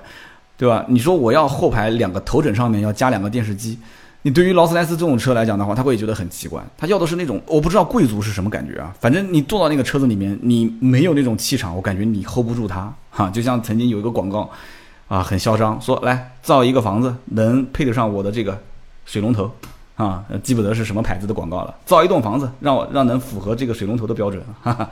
[0.55, 0.85] 对吧？
[0.88, 3.77] 你说我要后排两个头枕上面要加两个电视机，
[4.24, 6.61] 你对于劳斯莱斯这种车来讲的话，他会觉得很奇怪。
[6.78, 13.30] 他要的是那种我不知道贵族是什么感觉啊，反正你坐到那个车子里面，你没有那种气场，我感觉你 hold 不住它哈。
[13.30, 14.49] 就像曾经有一个广告，
[15.07, 18.59] 啊，很嚣张，说来造一个房子能配得上我的这个
[19.05, 19.49] 水龙头。
[19.95, 21.76] 啊，记不得是什么牌子的广告了。
[21.84, 24.88] 造一栋房子，让我让能符合这个水龙头的标准，哈哈。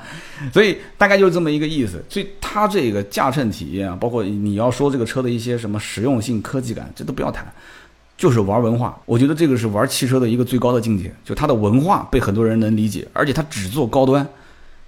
[0.51, 2.03] 所以大概就是这么一个意思。
[2.09, 7.45] 所以它这个驾乘体验啊，包括你要说这个车的一些什么实用性、科技感，这都不要谈，
[8.17, 8.97] 就是玩文化。
[9.05, 14.27] 我觉得这个是玩汽车的一个最高的境界，就它的文化被很多人能理解，而且它只做高端。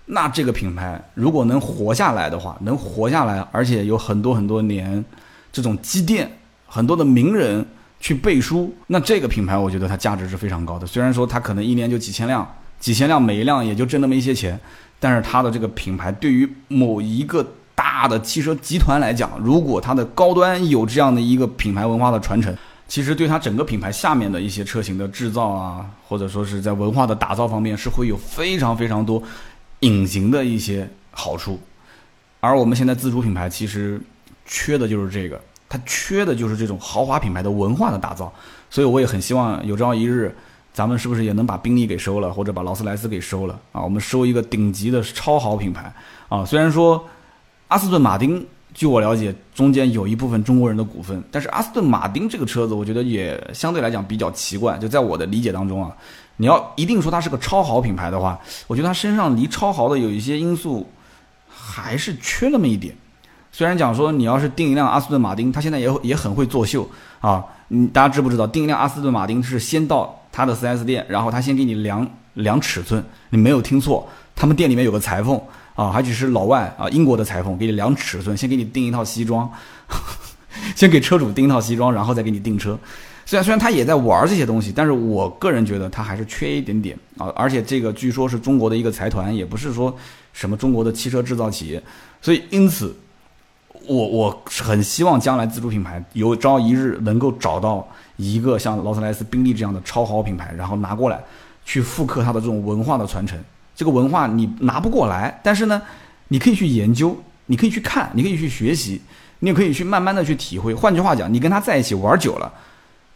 [0.05, 5.03] 那这个品牌如果能活下来的话，能活下来，而且有很多很多年
[5.51, 7.65] 这种积淀，很多的名人。
[7.99, 10.85] 去背书，那这个品牌我觉得它价值是非常高的。
[10.85, 12.47] 虽然说它可能一年就几千辆，
[12.79, 14.57] 几千辆每一辆也就挣那么一些钱，
[14.99, 22.55] 但是它的这个品牌对于某一个大的汽车集团来讲，如果它的高端有这样的一个品牌文化的传承，
[22.87, 29.21] 其实对它整个品牌下面的一些车型的制造啊，或者说是在文化的打造方面，是会有非常非常多
[29.81, 31.59] 隐形的一些好处。
[32.39, 34.01] 而我们现在自主品牌其实
[34.45, 35.39] 缺的就是这个。
[35.69, 38.31] 它缺的就是这种豪华品牌的文化的打造，
[38.69, 40.33] 所以我也很希望有朝一日，
[40.71, 43.81] 咱们是不是也能把宾利给收了，或者把劳斯莱斯给收了啊？
[43.81, 45.93] 我们收一个顶级的超豪品牌
[46.29, 46.45] 啊！
[46.45, 47.05] 虽然说
[47.67, 48.47] 阿斯顿马丁，
[48.77, 54.77] 据我了解，中间有一部分中国人的股份，但是阿斯顿马丁这个车子，我觉得也相对来讲比较奇怪。
[54.77, 55.91] 就在我的理解当中啊，
[56.35, 60.87] 你要一定说它是个超豪品牌的话，我觉得它身上离超豪的有一些因素
[61.49, 62.95] 还是缺那么一点。
[63.51, 66.87] 虽然讲说你要是订一辆阿斯顿马丁，它现在也也很会作秀
[67.19, 67.43] 啊！
[67.69, 75.41] 你大家知不知道，订一辆阿斯顿马丁是先到他的 4S 店，然后他先给你量量尺寸，你没有听错，他们店里面有个裁缝
[75.77, 79.49] 啊，而且是老外啊，英国的裁缝给你量尺寸，先给你订一套西装，
[80.75, 82.77] 先给车主订一套西装，然后再给你订车。
[83.25, 87.27] 虽然虽然他也在玩这些东西，但是我个人觉得他还是缺一点点啊！
[87.35, 89.95] 而且这个据说是中国的一个财团，也不是说
[90.33, 91.81] 什么中国的汽车制造企业，
[92.21, 92.93] 所以因此。
[93.85, 101.23] 我我很希望将来自主品牌有朝一日能够找到一个像劳斯莱斯、宾利这样的超豪品牌，然后拿过来
[101.63, 103.39] 去复刻它的这种文化的传承。
[103.77, 105.81] 这个文化你拿不过来，但是呢，
[106.27, 108.99] 你可以去研究，你可以去看，你可以去学习，
[109.39, 110.73] 你也可以去慢慢的去体会。
[110.73, 112.51] 换句话讲，你跟他在一起玩久了，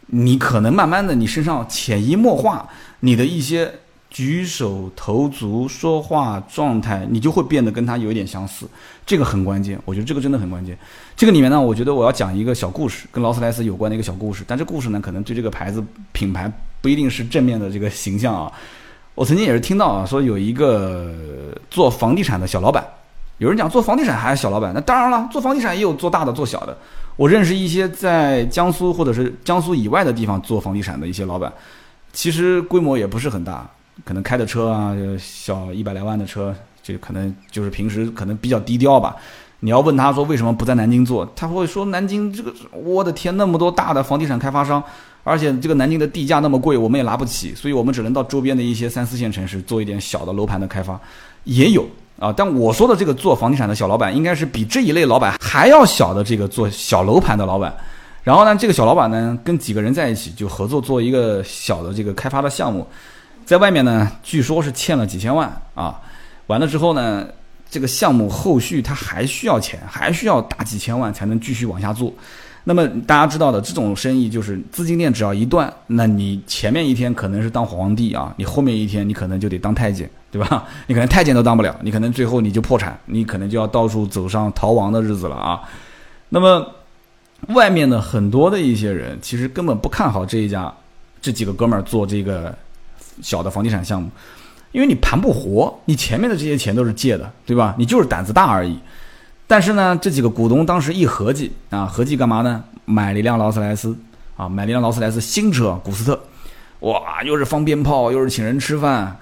[0.06, 2.66] 你可能慢慢的你身上潜移默化
[3.00, 3.70] 你的一些。
[4.12, 8.68] 举手投足、说话状态，你就会变得跟他有一点相似，
[9.06, 9.80] 这个很关键。
[9.86, 10.76] 我觉得这个真的很关键。
[11.16, 14.44] 这个里面呢，我觉得我要讲一个小故事，跟劳斯莱斯有关的一个小故事。
[14.46, 15.82] 但这故事呢，可能对这个牌子
[16.12, 16.52] 品牌
[16.82, 18.52] 不一定是正面的这个形象啊。
[19.14, 21.12] 我曾经也是听到啊，说有一个
[21.70, 22.84] 做房地产的小老板，
[23.38, 26.76] 有人讲做房地产还是小老板，那当然了，做房地产也有做大的、做小的。
[27.16, 31.52] 我认识一些在江苏或者是江苏以外的地方做房地产的一些老板，
[32.12, 33.68] 其实规模也不是很大。
[34.04, 39.14] 可能开的车啊，小一百来万的车，就可能就是平时可能比较低调吧。
[39.64, 44.82] 你要问他说为什么不在南京做，他会说南京这个，我的天，那么多大的房地产开发商，
[45.22, 51.00] 而且这个南京的地价那么贵，我们也拿不起，所以我们只能到周边的一些三四线城市做一点小的楼盘的开发，
[51.44, 51.86] 也有
[52.18, 52.34] 啊。
[52.36, 57.72] 但我说的这个做房地产的小老板，应该是比这一类老板还要小的这个做小楼盘的老板。
[58.24, 62.84] 然后呢，这个小老板呢，跟几个人在一起就合作做一个小的这个开发的项目。
[63.44, 66.00] 在外面呢，据说是欠了几千万啊，
[66.48, 67.26] 完了之后呢，
[67.72, 72.12] 这个项目后续他还需要钱，还需要大几千万才能继续往下做。
[72.64, 80.68] 那么大家知道的这种生意就是资金链只要一断，那你前面一天可能是当皇帝啊，你后面一天你可能就得当太监，对吧？
[80.86, 85.62] 你可能太监都当不了，你可能最后你就破产，你可能就要到处走上逃亡的日子了啊。
[86.28, 86.74] 那么
[87.48, 90.70] 外面的很多的一些人其实根本不看好这一家
[91.22, 92.54] 这几个哥们儿做这个
[93.22, 94.10] 小的房地产项目，
[94.72, 97.74] 因为你盘不活，你前面的这些钱都是借的，对吧？
[97.78, 98.78] 你就是胆子大而已。
[99.46, 102.64] 但是呢，这几个股东当时一合计啊，合计干嘛呢？
[102.84, 103.96] 买了一辆劳斯莱斯
[104.36, 106.18] 啊，买了一辆劳斯莱斯新车古斯特，
[106.80, 109.16] 哇，又是放鞭炮，又是请人吃饭，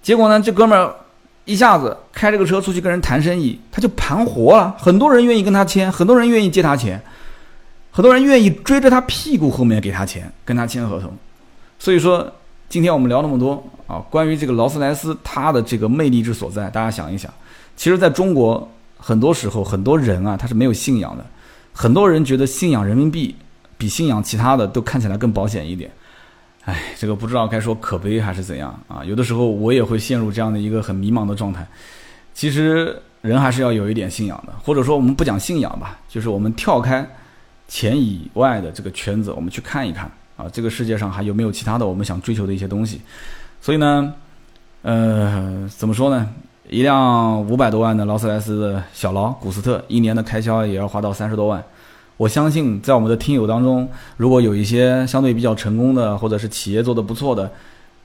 [0.00, 0.94] 结果呢，这哥们儿
[1.44, 7.02] 一下子开这个车出去跟人谈生意，他就盘活了，很多人愿意跟他签，很多人愿意借他钱，
[7.90, 11.12] 很多人愿意追着他屁股后面给他钱，跟他签合同。
[11.78, 12.32] 所以说，
[12.68, 17.32] 今天我们聊那么多啊，关于这个劳斯莱斯它的这个魅力之所在，大家想一想，
[17.76, 18.68] 其实在中国。
[18.96, 21.22] 很多时候，很多人啊，他是没有信仰的。
[21.74, 23.36] 很多人觉得信仰人民币
[23.76, 25.90] 比信仰其他的都看起来更保险一点。
[26.64, 29.04] 哎，这个不知道该说可悲还是怎样啊？
[29.04, 31.66] 有的时候我也会陷入这样的一个很迷茫的状态。
[32.32, 37.06] 其实人还是要有一点信仰的，或者说我们不讲信仰吧，就是我们跳开
[37.68, 43.00] 钱以外的这个圈子，我们去看一看啊，这个世界上还有没有其他的我们想追求的一些东西。
[43.60, 44.12] 所以呢，
[44.82, 46.28] 呃，怎么说呢？
[46.68, 51.62] 一辆五百多万的劳斯莱斯的小劳古斯特，一年的开销也要花到三十多万。
[52.16, 57.50] 我相信，在我们的听友当中，如果有一些相对比较成功的，或者是企业做的不错的，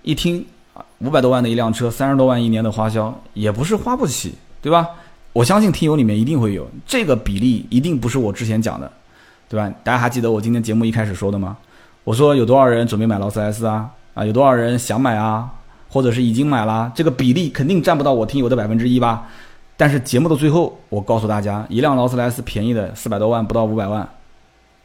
[0.01, 4.87] 一听啊，五百多万的一辆车，三十多万一年的花销，也不是花不起，对吧？
[5.31, 8.91] 我相信听友里面一定会有这个比例，一定不是我之前讲的，
[9.47, 9.71] 对吧？
[9.83, 11.55] 大家还记得我今天节目一开始说的吗？
[12.09, 13.87] 我说有多少人准备买劳斯莱斯啊？
[14.15, 15.47] 啊，有多少人想买啊？
[15.89, 19.27] 或者是已经买了，这个比例肯定占不到我听友的百分之一吧。
[19.77, 24.09] 但是节目的最后，我告诉大家，一辆劳斯莱斯便宜的四百多万，不到五百万，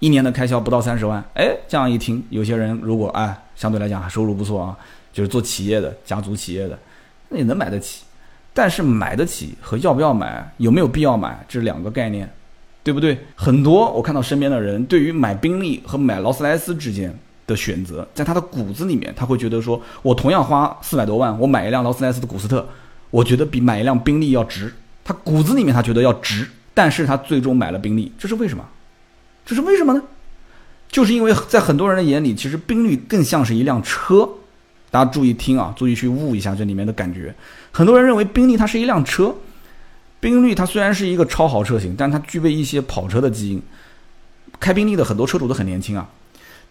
[0.00, 1.24] 一年的开销不到三十万。
[1.32, 4.76] 哎，这样一听，有些人如果哎相对来讲收入不错啊，
[5.10, 6.78] 就是做企业的、家族企业的，
[7.30, 8.04] 那也能买得起。
[8.52, 12.30] 但是买得起和要不要买，有没有必要买，这是两个概念，
[12.84, 13.18] 对不对？
[13.34, 17.18] 很多我看到身边的人对于买宾利和买劳斯莱斯之间。
[17.46, 22.66] 的选择，在他的骨子里面，他会觉得说，我同样花四百多万，我买一辆劳斯莱斯的古斯特，
[23.10, 24.72] 我觉得比买一辆宾利要值。
[25.04, 28.64] 他骨子里面他觉得要值，但是他最终买了宾利，这是为什么？
[29.44, 30.02] 这是为什么呢？
[30.88, 34.26] 就是因为在很多人的眼里，其实宾利更像是一辆车。
[34.90, 37.34] 大家注意听啊，注意去悟一下这里面的感觉。
[37.72, 39.34] 很多人认为宾利它是一辆车，
[40.24, 43.62] 宾利它虽然是一个超豪车型，但它具备一些跑车的基因。
[44.58, 46.08] 开宾利的很多车主都很年轻啊。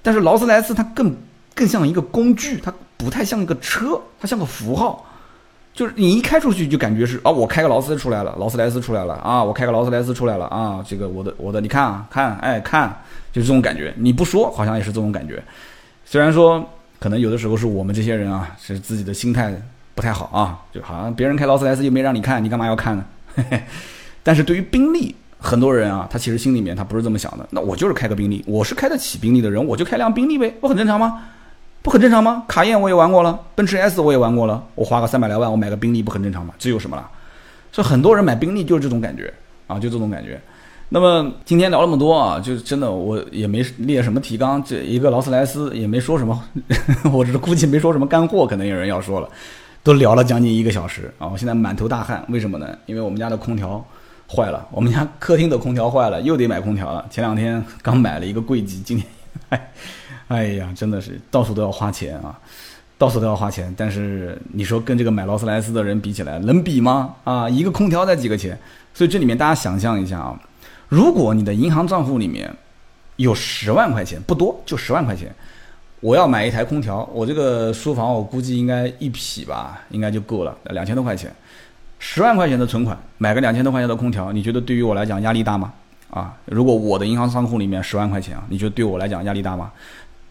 [0.01, 1.15] 但是劳斯莱斯它更
[1.53, 5.05] 更像一个工具，它不太像一个车，它像个符号，
[5.71, 12.89] 就是你一开出去就感觉是啊，我开个劳斯出来了，劳斯莱斯出来了啊，我开个劳斯莱斯出来了啊，这个我的我的你看啊看哎看，
[13.31, 15.43] 就是这种感觉，你不说好像也是这种感觉，
[16.03, 16.67] 虽然说
[16.99, 19.53] 可能有的时候是我们这些人啊是自己的心态
[19.93, 23.05] 不太好啊，就好像别人开劳斯莱斯又没让你看，你干嘛要看呢？
[24.23, 25.15] 但是对于宾利。
[25.45, 27.45] 很多人啊，他其实心里面他不是这么想的。
[27.49, 31.21] 那我就是开个宾利，我是开得起宾利的人，我就开辆宾利呗，不很正常吗？
[31.81, 32.45] 不很正常吗？
[32.47, 36.53] 卡宴我也玩过了，奔驰 S 我也玩过了，我花个三百来万，我买个宾利不很正常吗？
[36.57, 37.05] 这有什么了？
[37.73, 39.33] 所以很多人买宾利就是这种感觉
[39.67, 40.39] 啊，就这种感觉。
[40.87, 46.41] 那么今天聊那么多啊，就真的我也没列什么提纲，这一个劳斯莱斯也没说什么，
[47.11, 49.27] 我这估计没说什么干货，可能有人要说了，
[49.83, 52.77] 都聊了将近一个小时啊，我现在满头大汗，为什么呢？
[52.85, 53.85] 因为我们家的空调。
[54.25, 57.05] 坏了，我们家客厅的空调坏了，又得买空调了。
[57.11, 59.05] 前两天刚买了一个柜机，今天，
[59.49, 59.71] 哎，
[60.29, 62.39] 哎呀，真的是到处都要花钱啊，
[62.97, 63.71] 到处都要花钱。
[63.77, 67.13] 但是你说跟这个买劳斯莱斯的人比起来，能比吗？
[67.25, 68.57] 啊，一个空调才几个钱？
[68.91, 70.39] 所以这里面大家想象一下啊，
[70.87, 72.51] 如果你的银行账户里面
[73.17, 75.31] 有十万块钱，不多，就十万块钱，
[76.03, 81.33] 我要买一台空调，我这个书房我估计应该一匹吧，应该就够了，两千多块钱。
[81.97, 85.71] 十万块钱的存款买个两千多块钱的空调，你觉得对于我来讲压力大吗？
[86.09, 89.71] 啊，如果我的银行账户里面十万块钱啊，你觉得对我来讲压力大吗？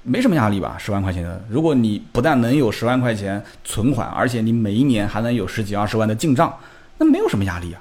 [0.03, 1.43] 没什么压力吧，十万块钱的。
[1.49, 6.55] 如果你不但能有十万块钱存款，而且你每一年还能有十几二十万的进账，
[6.99, 7.81] 那没有什么压力啊。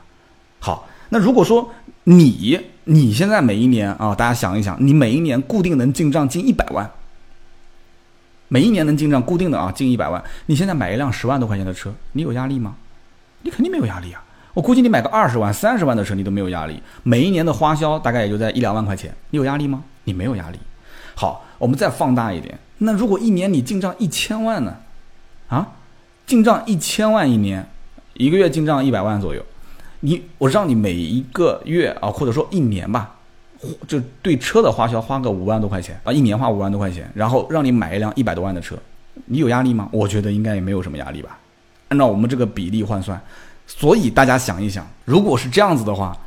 [0.60, 1.70] 好，那如果说
[2.06, 6.90] 你你现在每一年啊，大家想一想，你每一年固定能进账近一百万，
[8.54, 12.76] 每一年能进账固定的啊近一百万，你现在买一辆十万多块钱的车，你有压力吗？
[13.44, 14.22] 你肯定没有压力啊！
[14.54, 16.84] 我估计你买个二十万、三十万的车，你都没有压力。
[17.04, 19.86] 每一年的花销大概也就在一两万块钱，你有压力吗？
[20.04, 20.60] 你没有压力。
[21.16, 24.76] 好，我们再放大一点，那如果一年你进账一千万呢？
[25.48, 25.70] 啊，
[26.26, 27.66] 进账一千万一年，
[28.16, 29.42] 一个月进账一百万左右，
[30.02, 33.16] 你我让你每一个月啊，或者说一年吧，
[33.88, 38.76] 就对车的花销花个五万多块钱啊，一年花五万多块钱，然后让你买一辆一百多万的车，
[39.26, 39.90] 你有压力吗？
[39.92, 41.38] 我觉得应该也没有什么压力吧。
[41.90, 43.20] 按照我们这个比例换算，
[43.68, 46.18] 所以大家想一想，如果是这样子的话，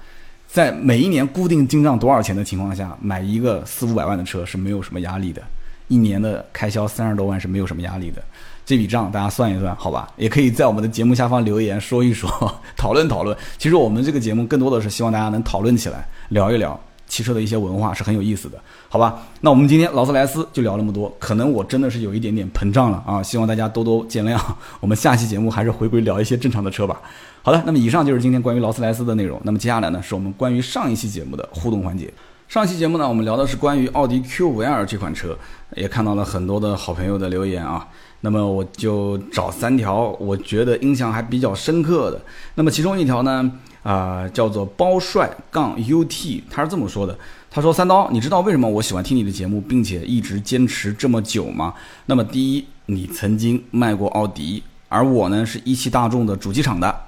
[0.47, 5.43] 在每一年固定进账多少钱的情况下，买一个四五百万的车是没有什么压力的，
[5.89, 8.23] 一年的开销三十多万是没有什么压力的。
[8.67, 10.11] 这笔账大家算一算，好吧？
[10.17, 12.31] 也可以在我们的节目下方留言说一说，
[12.77, 13.37] 讨论讨论。
[13.59, 16.79] 其实我们这个节目更多的是希望大家能讨论起来，聊一聊
[17.15, 18.59] 汽车的一些文化，是很有意思的，
[18.89, 19.23] 好吧？
[19.41, 24.37] 那我们今天劳斯莱斯就聊那么多，可能我真的是有一点点膨胀了啊，希望大家多多见谅。
[24.81, 27.01] 我们下期节目还是回归聊一些正常的车吧。
[27.41, 29.41] 好的，那么以上就是今天关于劳斯莱斯的内容。
[29.45, 32.13] 那么接下来呢，是我们关于上一期节目的互动环节。
[32.49, 35.39] 上期节目呢，我们聊的是关于奥迪 Q5L 这款车，
[35.77, 37.87] 也看到了很多的好朋友的留言啊。
[38.23, 42.21] 那么我就找三条，我觉得印象还比较深刻的。
[42.57, 43.53] 那么其中一条呢，
[43.85, 47.17] 啊，叫做包帅杠 UT，他是这么说的：
[47.49, 51.73] 他说三刀，你知道为什么我喜欢听你的节目，并且一直坚持这么久吗？
[52.07, 57.01] 那么第一，你曾经卖过奥迪，而我呢是一汽大众的主机厂的。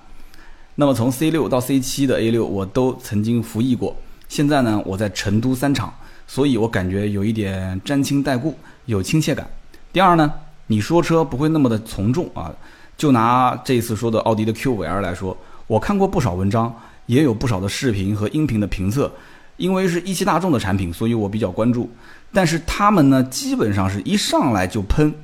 [0.75, 3.97] 那么从 C 六到 C 七的 A 六，我都曾经服役过。
[4.29, 5.93] 现在呢，我在成都三厂，
[6.27, 8.55] 所以我感觉有一点沾亲带故，
[8.85, 9.49] 有亲切感。
[9.93, 10.31] 第二呢？
[10.67, 12.53] 你说车不会那么的从众啊？
[12.99, 16.75] 就拿这次说的奥迪的 Q5L 来说，我看过不少文章，
[17.07, 19.13] 也有不少的视频和音频的评测。
[19.57, 21.91] 因为是一汽大众的产品，所以我比较关注。
[22.31, 25.15] 但是他们呢，基本上是一上来就喷，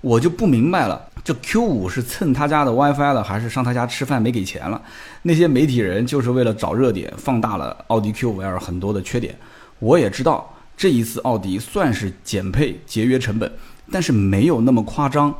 [0.00, 1.08] 我就不明白了。
[1.22, 4.82] 这 Q5 是蹭他家的 WiFi 了，还是上他家吃饭没给钱了？
[5.22, 9.38] 那些媒体人就是为了找热点，放大了奥迪 Q5L 很多的缺点。
[9.78, 13.48] 我也知道这一次奥迪算是减配节约成本。
[13.92, 15.32] 但是没有那么夸张，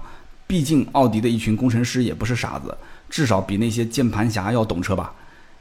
[0.47, 2.73] 毕竟奥迪的一群工程师也不是傻子，
[3.09, 5.13] 至少比那些键盘侠要懂车吧？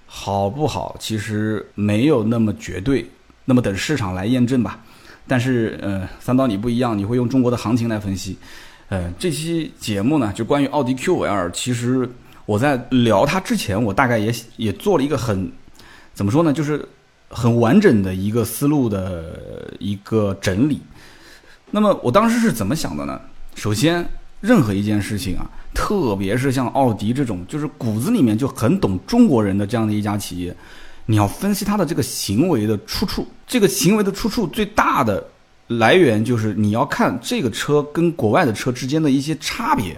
[0.06, 0.96] 好不好？
[1.00, 3.10] 其实没有那么绝对，
[3.46, 4.80] 那么等市场来验证吧。
[5.28, 8.38] 但是，呃，三刀你不一样，你会用中国的行情来分析。
[8.88, 12.10] 呃，这期节目呢，就关于奥迪 Q5L，其实
[12.46, 15.52] 我在聊它之前，我大概也也做了一个很，
[16.14, 16.88] 怎么说呢，就是
[17.28, 20.82] 很完整的一个思路的一个整理。
[21.72, 23.20] 那么我当时是怎么想的呢？
[23.56, 24.08] 首先，
[24.40, 30.54] 任何一件事情啊，特别是像奥迪这种，就是骨子里面就很懂中国人的这样的一家企业，
[31.06, 33.28] 你要分析它的这个行为的出处。
[33.46, 35.24] 这个行为的出处最大的
[35.68, 39.96] 来源就是你要看这个车跟国外的车之间的一些差别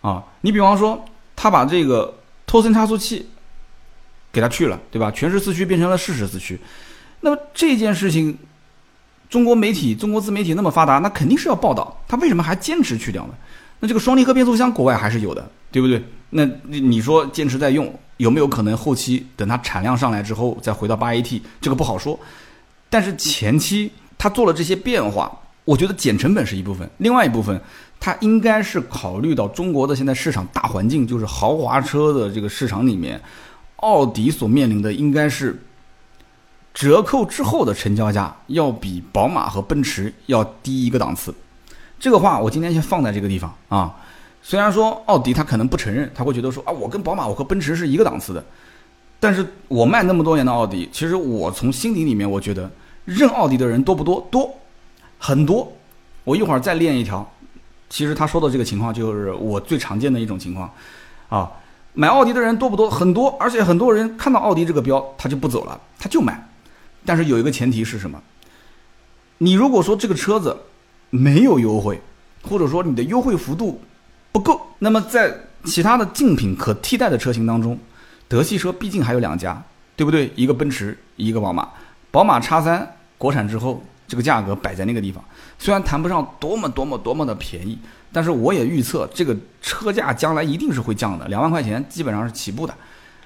[0.00, 0.24] 啊。
[0.40, 1.04] 你比方说，
[1.36, 2.12] 他把这个
[2.44, 3.24] 托森差速器
[4.32, 5.08] 给它去了，对吧？
[5.12, 6.58] 全时四驱变成了适时四驱，
[7.20, 8.36] 那么这件事情。
[9.28, 12.00] 中国媒体、中国自媒体那么发达，那肯定是要报道。
[12.06, 13.34] 他为什么还坚持去掉呢？
[13.80, 16.02] 那这个双离合变速箱国外还是有的，对不对？
[16.30, 21.40] 那你说坚持在用，有没有可能后期等它产量上来之后再回到八 AT？
[21.60, 22.18] 这个不好说。
[22.88, 25.30] 但是前期他做了这些变化，
[25.64, 27.60] 我觉得减成本是一部分，另外一部分
[28.00, 33.20] 他应该是考虑到中国的现在市场大环境，就是豪华车的这个市场里面，
[33.76, 35.62] 奥迪所面临的应该是。
[36.78, 41.34] 折扣之后的成交价要比宝马和奔驰要低一个档次，
[41.98, 43.94] 这个话我今天先放在这个地方啊。
[44.42, 48.44] 虽然说奥迪他可能不承认，他会觉得说啊，我跟宝马我和奔驰是一个档次的，
[49.18, 52.70] 但是我卖那么多年的奥迪，其实我从心底里面我觉得
[53.04, 54.24] 认奥迪的人多不多？
[54.30, 54.54] 多，
[55.18, 55.72] 很多。
[56.22, 57.28] 我一会儿再练一条，
[57.88, 60.70] 其实他说的这个情况就是我最常见的一种情况
[61.28, 61.50] 啊。
[61.94, 62.90] 买奥迪的人多不多？
[62.90, 66.48] 很多，而且很多人看到奥迪这个标他就不走了，他就买。
[67.04, 68.22] 但是有一个前提是什么？
[69.38, 70.56] 你如果说这个车子
[71.10, 72.00] 没有优惠，
[72.42, 73.80] 或者说你的优惠幅度
[74.32, 75.34] 不够，那么在
[75.64, 77.78] 其他的竞品可替代的车型当中，
[78.28, 79.62] 德系车毕竟还有两家，
[79.94, 80.30] 对不对？
[80.34, 81.68] 一个奔驰，一个宝马。
[82.10, 85.22] 宝马叉三国产之后，这个价格摆在那个地方，
[85.58, 87.78] 虽然谈不上多么多么多么的便宜，
[88.12, 92.74] 但是我也预测这个车价将来一定是会降的，两万块钱基本上是起步的，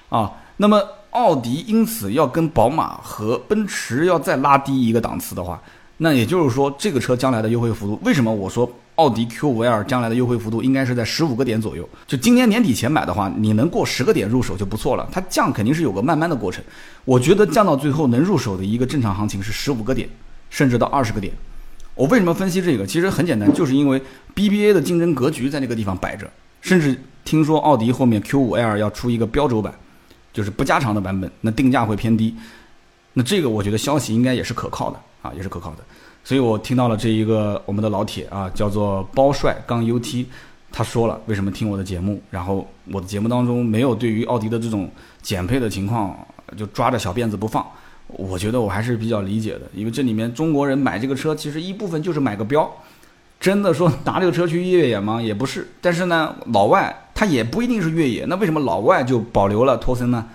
[0.09, 0.81] 啊，那么。
[1.11, 5.61] 奥迪因此要跟宝马和奔驰要再拉低一个档次的话，
[6.03, 11.87] 那也就是说，这个车将来的优惠幅度，为什么我说奥迪 Q5L 将来的优惠幅度应该是在十五个点左右？
[12.07, 15.07] 就今年年底前买的话，你能过十个点入手就不错了。
[15.11, 16.63] 它降肯定是有个慢慢的过程，
[17.05, 20.09] 我觉得降到最后能入手的一个正常行情是十五个点，
[20.49, 21.31] 甚至到二十个点。
[21.93, 22.87] 我为什么分析这个？
[22.87, 24.01] 其实很简单，就是因为
[24.33, 26.27] BBA 的竞争格局在那个地方摆着，
[26.61, 29.71] 甚至听说奥迪后面 Q5L 要出一个标轴版。
[30.33, 32.33] 就是不加长的版本，那定价会偏低，
[33.13, 35.77] 那这个我觉得消息应该也是可靠的啊，也是可靠的。
[36.23, 40.25] 所以我听到了这一个我们的老铁啊，叫做包帅杠 UT，
[40.71, 44.89] 他说了为什么听我的节目，然后我的节目当中没有对于奥迪的这种
[45.21, 46.15] 减配的情况
[46.55, 47.65] 就抓着小辫子不放，
[48.07, 52.71] 我觉得我还是比较理解的，因为这里面中国人买这个车，其实一部分就是买个标，
[53.39, 55.19] 真的说 拿这个车去越野吗？
[55.19, 55.67] 也不是。
[55.81, 60.27] 但是呢，老外他也不一定是越野，那为什么老外就保留了托森呢？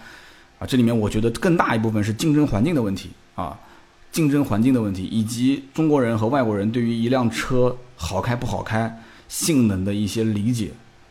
[0.58, 3.56] 啊，这里面我觉得更大一部分是竞争环境的问题啊，
[4.16, 10.70] 竞争环境的问题，以及中国人和外国人对于一辆车好开不好开、性能的一些理解，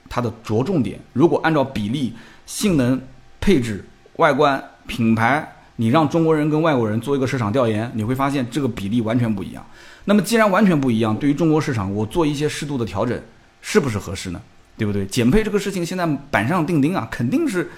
[0.10, 2.14] 它的着重点，如果按照比例、
[2.48, 3.00] 性能、
[3.40, 3.86] 配置、
[4.16, 5.52] 外观、品牌。
[5.78, 9.62] 你让中国人跟外国人做一个市场调研，你会发现这个比例完全不一样。
[10.06, 13.22] 那么既然完全不一样，对于中国市场，我做一些适度的调整，
[13.62, 14.42] 是不是合适呢？
[14.78, 15.06] 对不对？
[15.06, 17.70] 减配这个事情现在板上钉钉啊，肯定是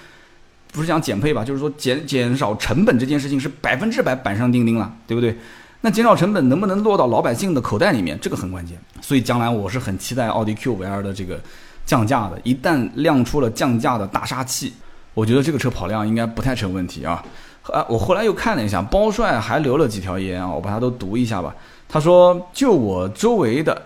[0.72, 1.44] 不是讲减配吧？
[1.44, 5.36] 就是说减减少成本这件事情是百分之百板上钉钉了，对不对？
[5.80, 8.76] 那减少成本能不能落到老百姓的口袋里面，这个很关键。
[9.00, 11.40] 所以将来我是很期待奥迪 Q 五 L 的这个
[11.86, 14.72] 降价的，一旦亮出了降价的大杀器，
[15.14, 17.24] 我觉得这个车跑量应该不太成问题啊。
[17.72, 21.54] 啊，我后来又看了一下，包帅还留了几条言啊，我把它都读一下吧。
[21.88, 23.80] 他说，就我周围的，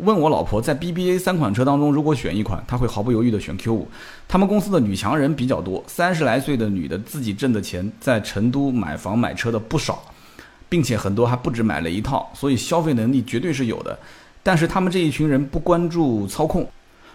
[0.00, 3.88] 问我老婆在 BBA 三款车当中，如果选一款，她会毫不犹豫的选 Q 五。
[4.26, 10.02] 他们公司的女强人比较多，三十来岁的女的自己挣的钱，在成都买房买车的不少，
[10.68, 13.98] 并且很多还不止买了一套，所以消费能力绝对是有的。
[14.42, 16.66] 但是他们这一群人不关注操控，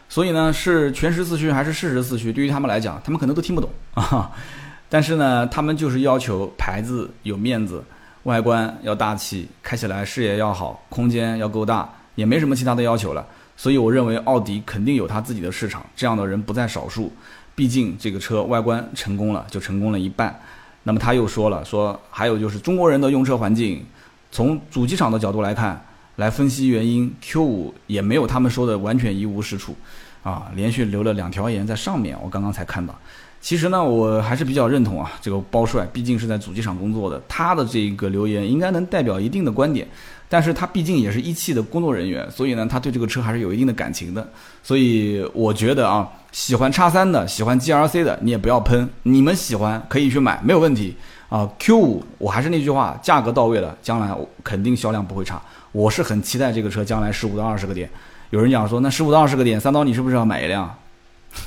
[0.09, 4.31] 所以呢，是全时四驱还是适时四驱，对于他们来讲，他们可能都听不懂啊。
[4.89, 7.83] 但是呢，他们就是要求牌子有面子，
[8.23, 13.25] 外观要大气，开起来视野要好，空间要够大，也没什么其他的要求了。
[13.55, 17.11] 所以我认为奥迪肯定有它自己的市场，这样的人不在少数。
[17.55, 20.37] 毕竟这个车外观成功了，就成功了一半。
[20.81, 23.85] 那么他又说了，说还有就是中国人的用车环境，
[24.31, 25.79] 从主机厂的角度来看，
[26.15, 29.75] 来分析原因，Q5 也没有他们说的完全一无是处，
[30.23, 32.93] 啊，连续留了两条言在上面，我刚刚才看到。
[33.39, 39.87] 其实呢，我还是比较认同啊，这个包帅毕竟是在主机厂工作的，他的这个留言应该能代表一定的观点。
[40.33, 44.27] 但是他毕竟也是一汽的工作人员，所以呢，他对这个车还是有一定的感情的。
[44.63, 50.97] 所以我觉得啊，喜欢叉三的，喜欢 G R C 的，你也不要喷，你们喜欢可以去买，没有问题
[51.29, 51.47] 啊。
[51.59, 54.11] Q 五，我还是那句话，价格到位了，将来
[54.43, 55.39] 肯定销量不会差。
[55.71, 57.87] 我是很期待这个车将来十五到二十个点。
[58.31, 60.75] 有人讲说，那十五到二十个点，三刀你是不是要买一辆？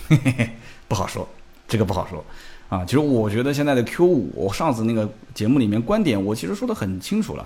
[0.09, 0.51] 嘿嘿嘿，
[0.87, 1.29] 不好说。
[1.67, 2.25] 这个不好说，
[2.69, 7.45] 啊，其实我觉得现在的 Q 五，我上次那个节目里面观点，我其实说的很清楚了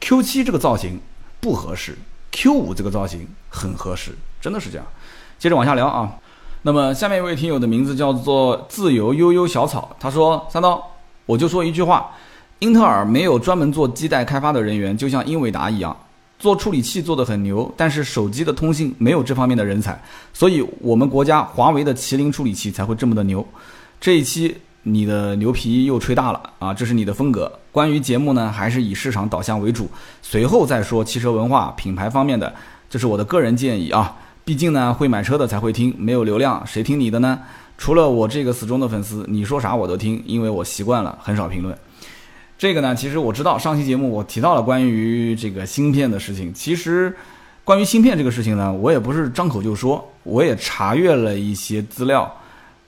[0.00, 0.98] ，Q 七这个造型
[1.40, 1.96] 不合适
[2.32, 4.86] ，Q 五这个造型很合适，真的是这样。
[5.38, 6.16] 接着往下聊啊，
[6.62, 10.82] 那么下面一位听友的名字叫做自由悠悠小草，他说三刀，
[11.26, 12.10] 我就说一句话，
[12.58, 15.96] 英特尔没有专门做基带开发的人员，就像英伟达一样。
[16.38, 23.46] 做处理器做的很牛，但是手机的通信没有这方面的人才，所以我们国家华为的麒麟处理器才会这么的牛。
[24.00, 27.59] 这一期你的牛皮又吹大了啊，这是你的风格。
[27.72, 29.88] 关于节目呢，还是以市场导向为主，
[30.22, 32.52] 随后再说汽车文化品牌方面的，
[32.88, 34.16] 这是我的个人建议啊。
[34.44, 37.38] 毕竟呢，会买车的才会听，没有流量谁听你的呢？
[37.78, 41.76] 除了我这个死忠的粉丝，你说啥我都听，因为我习惯了很少评论。
[42.58, 46.52] 这个呢，其实我知道上期节目我提到了关于这个芯片的事情。
[46.52, 47.14] 其实，
[47.64, 52.34] 关于芯片这个事情呢，我也不是张口就说，我也查阅了一些资料，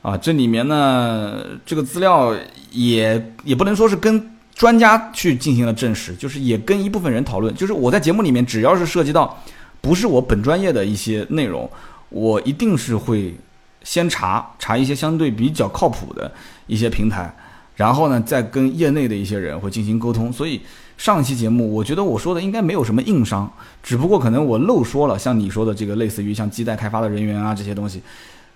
[0.03, 2.35] 啊，这里面呢，这个资料
[2.72, 7.55] 也也不能说是跟专家去进行了证实，就是也跟一部分人讨论。
[7.55, 9.42] 就是我在节目里面，只要是涉及到
[9.80, 11.68] 不是我本专业的一些内容，
[12.11, 13.34] 我一定是会
[13.82, 16.30] 先查查一些相对比较靠谱的
[16.66, 17.34] 一些平台。
[17.74, 20.61] 然后呢，再跟业内的一些人会进行沟通，所以
[20.98, 23.50] 上期节目，我觉得我说的应该没有什么硬伤，
[23.82, 28.03] 只不过可能我漏说了，像你说的这个类似于像基带开发的人员啊这些东西，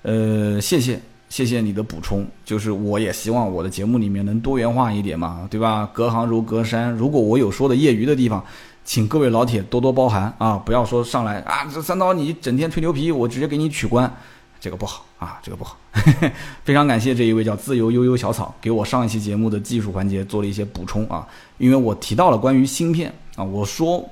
[0.03, 5.89] 呃，谢谢谢谢你的补充，就是我也希望我的节目里面能多元化一点嘛，对吧？
[5.93, 8.45] 隔行如隔山，如果我有说的业余的地方，
[8.85, 14.11] 请各位老铁多多包涵啊，不要说上来啊，这三刀你整天吹牛皮，我直接给你取关。
[14.59, 15.77] 这个不好啊，这个不好。
[16.65, 21.27] 非常感谢这一位叫自由悠悠小草，给我上一期节目的技术环节做了一些补充啊。
[21.59, 24.09] 因为我提到了关于芯片啊，我说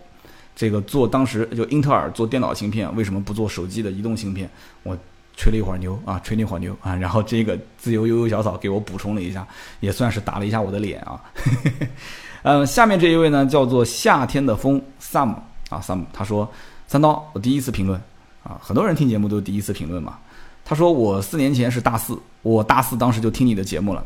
[0.54, 4.48] 这个做当时就英特尔做电脑芯片，为什么不做手机的移动芯片？
[4.82, 4.96] 我
[5.36, 6.94] 吹了一会儿牛啊，吹了一会儿牛啊。
[6.94, 9.46] 然后这个自由悠悠小草给我补充了一下，
[9.80, 11.20] 也算是打了一下我的脸啊。
[12.42, 15.34] 嗯， 下面这一位呢叫做夏天的风 Sam
[15.70, 16.50] 啊 Sam，他说
[16.86, 18.00] 三刀，我第一次评论
[18.42, 20.18] 啊，很多人听节目都第一次评论嘛。
[20.66, 24.02] 他说：“我四年前是大四，我大四当时就听你的节目了，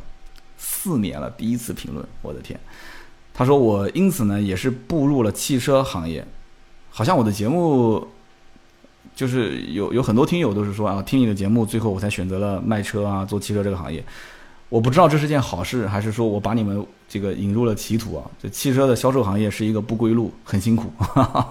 [0.56, 2.58] 四年了，第一次评论，我的天。”
[3.32, 6.26] 他说：“我因此呢，也是步入了汽车行业，
[6.90, 8.04] 好像我的节目，
[9.14, 14.04] 就是有有很多听友都是说啊，听你的节目，最后我才选择了卖车啊，做汽车这个行业。
[14.68, 18.24] 我不知道这是件好事，还是说我把你们这个引入了歧途啊？
[18.40, 20.92] 这汽车的销售行业是一个不归路，很辛苦。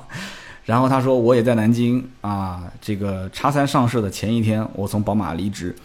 [0.65, 5.75] 然后他说我也在南京啊，这个叉三上市的前一天，我从宝马离职。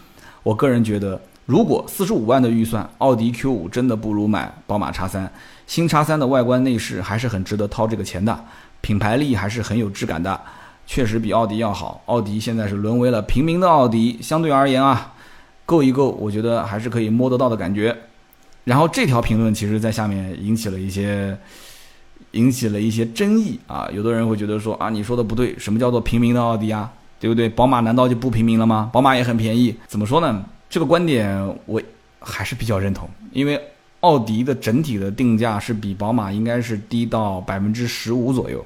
[0.43, 5.31] 我个人觉得，如果四十五万的预算，奥迪 Q 五真的不如买宝马叉三。
[5.65, 8.37] 新叉三的外观内饰还是很值得掏这个钱的，
[8.81, 10.39] 品牌力还是很有质感的，
[10.85, 12.01] 确实比奥迪要好。
[12.05, 15.13] 奥迪现在是沦为了平民的奥迪，相对而言啊。
[15.65, 17.95] 够一够，我觉得还是可以摸得到的感觉。
[18.65, 21.37] 然后这条评论其实在下面引起了一些
[22.31, 26.91] 引起了一些争议啊，有的人会觉得说啊，你说的不对，什么叫做平民的奥迪啊？
[27.19, 27.47] 对不对？
[27.47, 28.89] 宝马难道就不平民了吗？
[28.91, 30.43] 宝马也很便宜，怎么说呢？
[30.69, 31.81] 这个观点我
[32.19, 33.59] 还是比较认同，因为
[34.01, 38.65] 奥迪的整体的定价是比宝马应该是低到百分之十五左右，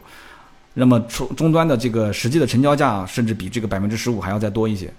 [0.80, 4.94] 那么终终端的这个实际的成交价甚至比这个百分之十五还要再多一些。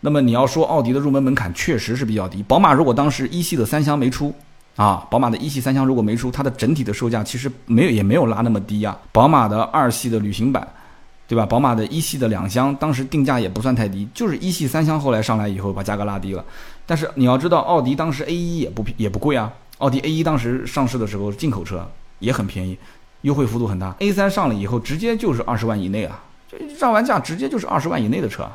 [0.00, 4.34] 那么你要说奥迪的入门门槛确实是比较低，宝马如果当时一系的三厢没出，
[4.76, 8.94] 啊，宝马的一系三厢如果没出，它的整体的售价其实没有也没有拉那么低啊。
[9.12, 10.68] 宝马的二系的旅行版，
[11.26, 11.46] 对吧？
[11.46, 16.44] 宝马的一系的两厢当时定价也不算太低，就是一系三厢后来上来以后把价格拉低了。
[16.84, 22.76] 但是你要知道，奥迪当时 A 一也不也不贵啊，奥迪 A 一当时上市的时候进口车也很便宜，
[23.24, 23.94] 优惠幅度很大。
[23.98, 28.48] A 三上了以后直接就是二十万以内啊，就让完价直接就是二十万以内的车。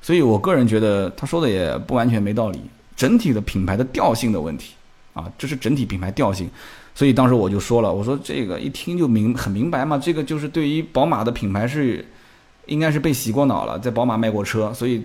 [0.00, 2.60] 所以，我个人觉得他说的也不完全没道理。
[2.94, 4.74] 整体的品牌的调性的问题
[5.14, 6.50] 啊，这是整体品牌调性。
[6.94, 12.04] 所以当时我就说了，我说这个一听就明很明白嘛，这个就是对于宝马的品牌是
[12.66, 15.00] 应该是被洗过脑了，在宝马卖过车，所以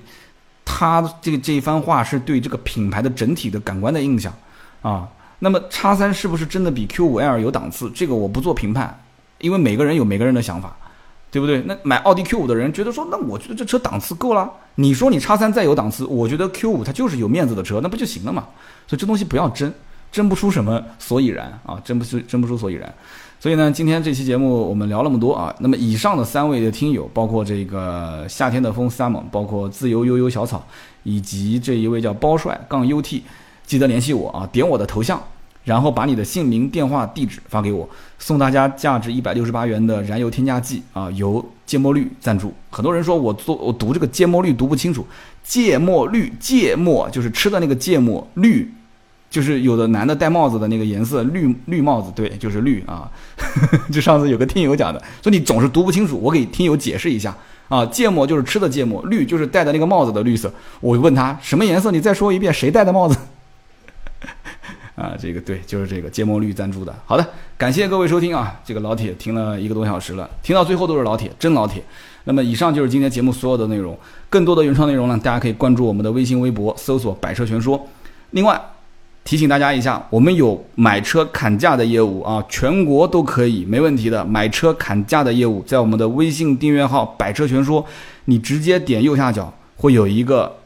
[0.65, 4.33] 他这个这一番话是对这个品牌的整体的感官的印象
[4.81, 5.07] 啊。
[5.37, 7.91] 那么叉三是不是真的比 Q 五 L 有档次？
[7.93, 9.02] 这个我不做评判，
[9.43, 10.75] 因为每个人有每个人的想法。
[11.33, 11.63] 对不对？
[11.65, 14.47] 那买奥迪 Q 五的人觉得说，那我觉得这车档次够了。
[14.75, 18.43] 你说你叉三再有档次，我觉得 Q 五它就是有面子的车，那不就行了嘛？
[18.85, 19.73] 所以这东西不要争，
[20.11, 22.93] 争不出什么所以然啊，争不出争不出所以然。
[23.39, 25.51] 所以呢，今天这期节目我们聊那么多啊。
[25.57, 30.63] 那么以上的三位的听友，包括这个夏天的风 Summer，包括自由悠悠小草，
[31.01, 33.23] 以及这一位叫包帅杠 UT，
[33.65, 35.19] 记得联系我啊，点我的头像。
[35.63, 37.87] 然后把你的姓名、电话、地址发给我，
[38.19, 42.53] 送大家价值一百六十八元的燃油添加剂啊，由芥末绿赞助。
[42.69, 45.05] 很多人说我做我读这个芥末绿读不清楚，
[45.43, 48.69] 芥末绿芥末就是吃的那个芥末，绿
[49.29, 53.09] 就是有的男的戴帽子的那个颜色，绿绿帽子，对，就是绿啊。
[53.91, 57.35] 就上次有个听友讲的，说你总是读不清楚，我给听友解释一下
[57.69, 60.53] 啊，芥末就是吃的芥末，绿就是戴的那个帽子的绿色。
[60.81, 63.17] 我问他什么颜色，你再说一遍，谁戴的帽子？
[64.95, 66.93] 啊，这个对，就是这个芥末绿赞助的。
[67.05, 67.27] 好的，
[67.57, 71.83] 感谢各位收听啊，这个老铁听了一个多小时了，听到最后都是老铁，真老铁。
[72.25, 73.97] 那么以上就是今天节目所有的内容，
[74.29, 77.87] 更多的原创内容呢，大家可以关注我们的微信微博，搜索“百车全说”。
[78.31, 78.61] 另外
[79.23, 84.23] 提醒大家一下，我们有买车砍价的业务啊，全国都可以，没问题的。
[84.23, 87.83] 买车砍价的业务，在我们的微信订阅号“百车全说”，
[88.25, 90.57] 你直接点右下角会有一个。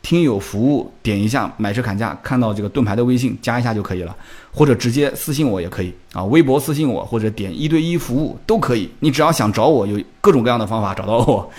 [0.00, 4.16] 听友服务，点一下买车砍价，看到这个盾牌的微信加一下就可以了，
[4.52, 8.88] 或者直接私信我也可以啊，微博私信我，或者点一对一服务都可以。
[9.00, 11.50] 你只要想找我，有各种各样的方法找到我。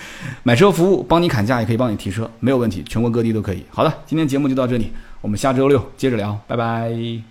[0.42, 3.62] 买车服务，帮你砍价，也可以帮你提车，没有问题，全国各地都可以。
[3.70, 7.22] 好的，今天节目就到这里，我们下周六接着聊，拜拜。